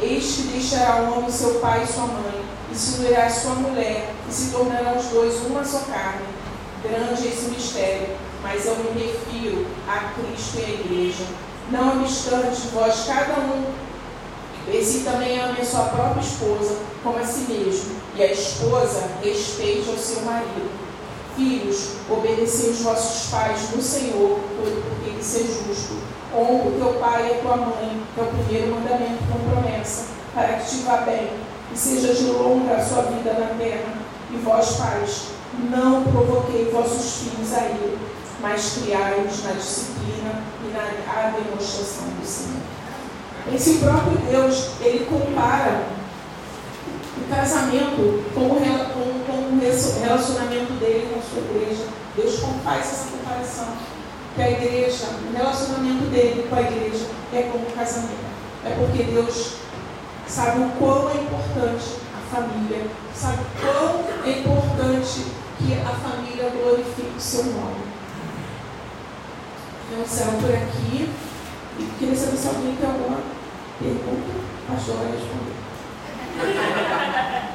Este 0.00 0.42
deixará 0.42 1.02
o 1.02 1.18
homem 1.18 1.30
seu 1.30 1.54
pai 1.54 1.82
e 1.82 1.86
sua 1.92 2.06
mãe, 2.06 2.44
e 2.70 2.74
se 2.76 3.00
unirá 3.00 3.28
sua 3.28 3.54
mulher, 3.56 4.14
e 4.28 4.32
se 4.32 4.52
tornarão 4.52 4.96
os 4.96 5.06
dois 5.06 5.34
uma 5.46 5.64
só 5.64 5.80
carne. 5.80 6.26
Grande 6.82 7.26
é 7.26 7.30
esse 7.30 7.50
mistério, 7.50 8.16
mas 8.42 8.66
eu 8.66 8.76
me 8.76 9.02
refiro 9.02 9.66
a 9.88 10.12
Cristo 10.14 10.58
e 10.58 10.64
a 10.64 10.68
igreja. 10.68 11.24
Não 11.70 12.02
obstante, 12.02 12.68
vós 12.72 13.04
cada 13.06 13.40
um 13.40 13.64
esse 14.70 15.00
também 15.00 15.40
ame 15.40 15.60
a 15.60 15.64
sua 15.64 15.84
própria 15.86 16.20
esposa 16.20 16.78
como 17.02 17.18
a 17.18 17.24
si 17.24 17.52
mesmo, 17.52 17.96
e 18.14 18.22
a 18.22 18.32
esposa 18.32 19.10
respeite 19.22 19.90
ao 19.90 19.96
seu 19.96 20.22
marido. 20.22 20.91
Filhos, 21.36 21.92
obedecei 22.10 22.70
os 22.70 22.80
vossos 22.80 23.30
pais 23.30 23.70
no 23.74 23.82
Senhor, 23.82 24.38
porque 24.56 25.18
isso 25.18 25.36
é 25.38 25.40
justo. 25.40 25.94
Honra 26.34 26.68
o 26.68 26.72
teu 26.72 27.00
pai 27.00 27.28
e 27.28 27.34
a 27.34 27.42
tua 27.42 27.56
mãe, 27.56 28.02
que 28.14 28.20
é 28.20 28.22
o 28.22 28.26
primeiro 28.26 28.74
mandamento 28.74 29.22
com 29.30 29.50
promessa, 29.50 30.04
para 30.34 30.54
que 30.54 30.70
te 30.70 30.82
vá 30.82 30.98
bem 30.98 31.30
e 31.72 31.76
seja 31.76 32.14
de 32.14 32.24
longa 32.24 32.74
a 32.74 32.84
sua 32.84 33.02
vida 33.02 33.32
na 33.32 33.46
terra. 33.58 33.94
E 34.30 34.36
vós, 34.38 34.76
pais, 34.76 35.28
não 35.70 36.04
provoquei 36.04 36.70
vossos 36.70 37.22
filhos 37.22 37.52
a 37.52 37.60
mas 38.40 38.78
criai-os 38.78 39.44
na 39.44 39.52
disciplina 39.52 40.42
e 40.64 40.72
na 40.72 41.30
demonstração 41.30 42.08
do 42.08 42.26
Senhor. 42.26 42.60
Esse 43.54 43.78
próprio 43.78 44.18
Deus, 44.28 44.70
ele 44.80 45.06
compara 45.06 45.82
o 47.16 47.34
casamento 47.34 48.24
com 48.34 48.40
o, 48.40 49.21
o 49.56 50.00
relacionamento 50.00 50.72
dele 50.74 51.08
com 51.12 51.18
a 51.18 51.22
sua 51.22 51.40
igreja. 51.50 51.84
Deus 52.16 52.40
faz 52.64 52.80
essa 52.80 53.10
comparação. 53.10 53.76
Que 54.34 54.42
a 54.42 54.50
igreja, 54.50 55.06
o 55.28 55.36
relacionamento 55.36 56.04
dele 56.10 56.46
com 56.48 56.56
a 56.56 56.62
igreja 56.62 57.06
é 57.32 57.42
como 57.52 57.66
o 57.66 57.72
casamento. 57.72 58.32
É 58.64 58.70
porque 58.70 59.02
Deus 59.02 59.56
sabe 60.26 60.60
o 60.60 60.70
quão 60.78 61.10
é 61.10 61.14
importante 61.14 61.96
a 62.16 62.34
família, 62.34 62.86
sabe 63.14 63.38
o 63.42 63.46
quão 63.60 64.04
é 64.24 64.38
importante 64.38 65.26
que 65.58 65.74
a 65.74 65.94
família 65.94 66.50
glorifique 66.50 67.16
o 67.16 67.20
seu 67.20 67.44
nome. 67.44 67.82
Então, 69.90 70.06
serão 70.06 70.40
por 70.40 70.50
aqui. 70.50 71.10
E 71.78 71.84
queria 71.98 72.16
saber 72.16 72.36
se 72.36 72.48
alguém 72.48 72.76
tem 72.76 72.88
alguma 72.88 73.18
pergunta. 73.78 74.32
Pastor 74.68 74.96
vai 74.96 75.12
responder. 75.12 75.56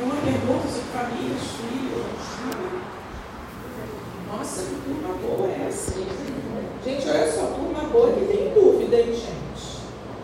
Nenhuma 0.00 0.16
pergunta 0.22 0.66
sobre 0.66 0.88
famílias, 0.94 1.42
filhos? 1.60 2.00
Nossa, 4.32 4.62
que 4.62 4.74
turma 4.80 5.14
boa 5.20 5.46
é 5.46 5.66
essa? 5.68 5.92
Gente, 6.82 7.06
olha 7.06 7.30
só, 7.30 7.48
turma 7.48 7.86
boa 7.90 8.10
que 8.14 8.24
tem 8.24 8.54
dúvida, 8.54 8.96
hein, 8.96 9.12
gente? 9.12 9.80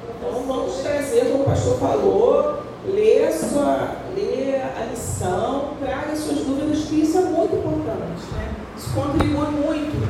Então 0.08 0.44
vamos 0.46 0.76
trazer, 0.76 1.30
como 1.30 1.42
o 1.42 1.44
pastor 1.44 1.78
falou, 1.78 2.62
ler 2.86 3.28
a 3.28 3.32
sua, 3.32 3.96
ler 4.16 4.62
a 4.62 4.86
lição, 4.86 5.74
traga 5.78 6.16
suas 6.16 6.38
dúvidas, 6.38 6.86
que 6.86 7.02
isso 7.02 7.18
é 7.18 7.22
muito 7.22 7.56
importante, 7.56 8.22
né? 8.32 8.54
Isso 8.78 8.94
contribui 8.94 9.50
muito 9.50 10.08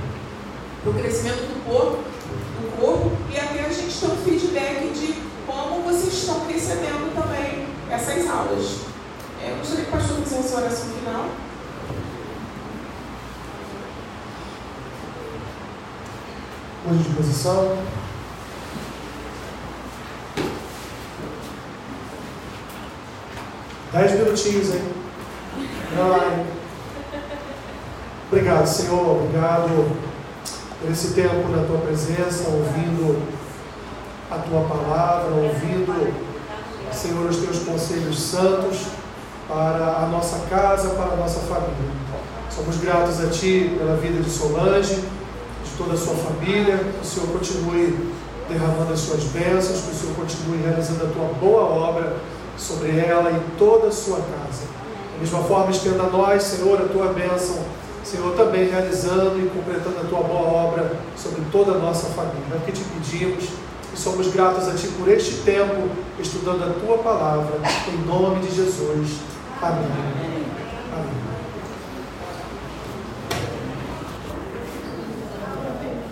para 0.85 0.91
o 0.93 0.95
crescimento 0.95 1.43
do 1.43 1.69
corpo, 1.69 2.05
do 2.61 2.81
corpo 2.81 3.11
e 3.33 3.37
até 3.37 3.65
a 3.65 3.73
gente 3.73 3.99
ter 3.99 4.07
um 4.07 4.17
feedback 4.19 4.93
de 4.93 5.15
como 5.45 5.83
vocês 5.83 6.15
estão 6.15 6.47
recebendo 6.47 7.13
também 7.17 7.67
essas 7.91 8.31
aulas. 8.31 8.86
Gostaria 9.59 9.85
que 9.85 9.89
o 9.89 9.93
pastor 9.93 10.17
fizesse 10.19 10.55
a 10.55 10.59
oração 10.59 10.89
final. 10.91 11.29
Hoje 16.89 17.03
de 17.03 17.15
posição. 17.17 17.79
Dez 23.93 24.13
minutinhos, 24.13 24.75
hein? 24.75 24.83
Ai. 25.99 26.47
Obrigado, 28.31 28.67
Senhor. 28.67 29.23
Obrigado 29.23 29.97
por 30.81 30.91
esse 30.91 31.15
tempo 31.15 31.49
na 31.49 31.67
tua 31.67 31.79
presença, 31.79 32.49
ouvindo 32.49 33.23
a 34.31 34.39
tua 34.39 34.63
palavra, 34.63 35.31
ouvindo, 35.35 36.13
Senhor, 36.93 37.31
os 37.31 37.37
teus 37.39 37.61
conselhos 37.61 38.21
santos 38.21 38.87
para 39.49 40.05
a 40.05 40.09
nossa 40.11 40.47
casa, 40.49 40.91
para 40.91 41.13
a 41.13 41.17
nossa 41.17 41.41
família. 41.41 41.97
Somos 42.51 42.77
gratos 42.77 43.21
a 43.21 43.29
Ti 43.29 43.77
pela 43.79 43.97
vida 43.97 44.23
de 44.23 44.31
Solange, 44.31 44.95
de 44.95 45.71
toda 45.77 45.95
a 45.95 45.97
sua 45.97 46.15
família, 46.15 46.79
que 46.79 47.01
o 47.01 47.05
Senhor 47.05 47.29
continue 47.29 48.13
derramando 48.49 48.93
as 48.93 49.01
suas 49.01 49.25
bênçãos, 49.25 49.81
que 49.83 49.91
o 49.91 49.95
Senhor 49.95 50.17
continue 50.17 50.63
realizando 50.63 51.05
a 51.05 51.09
tua 51.09 51.29
boa 51.41 51.63
obra 51.63 52.17
sobre 52.57 52.99
ela 52.99 53.31
e 53.31 53.59
toda 53.59 53.89
a 53.89 53.93
sua 53.93 54.19
casa. 54.19 54.65
Da 55.15 55.21
mesma 55.21 55.41
forma, 55.45 55.71
estenda 55.71 56.05
a 56.05 56.11
nós, 56.11 56.43
Senhor, 56.43 56.81
a 56.81 56.85
tua 56.87 57.13
bênção 57.13 57.57
Senhor, 58.07 58.37
também 58.37 58.69
realizando 58.69 59.37
e 59.41 59.51
completando 59.51 59.99
a 59.99 60.05
tua 60.05 60.21
boa 60.21 60.47
obra 60.47 60.93
sobre 61.17 61.43
toda 61.51 61.73
a 61.73 61.79
nossa 61.79 62.07
família. 62.11 62.55
É 62.55 62.57
o 62.57 62.61
que 62.61 62.71
te 62.71 62.83
pedimos 62.85 63.47
e 63.93 63.99
somos 63.99 64.29
gratos 64.29 64.69
a 64.69 64.75
ti 64.75 64.87
por 64.97 65.09
este 65.09 65.43
tempo 65.43 65.89
estudando 66.21 66.63
a 66.63 66.87
tua 66.87 66.99
palavra, 66.99 67.59
em 67.93 68.07
nome 68.07 68.47
de 68.47 68.55
Jesus. 68.55 69.36
Amém. 69.63 69.87
Amém. 69.87 70.36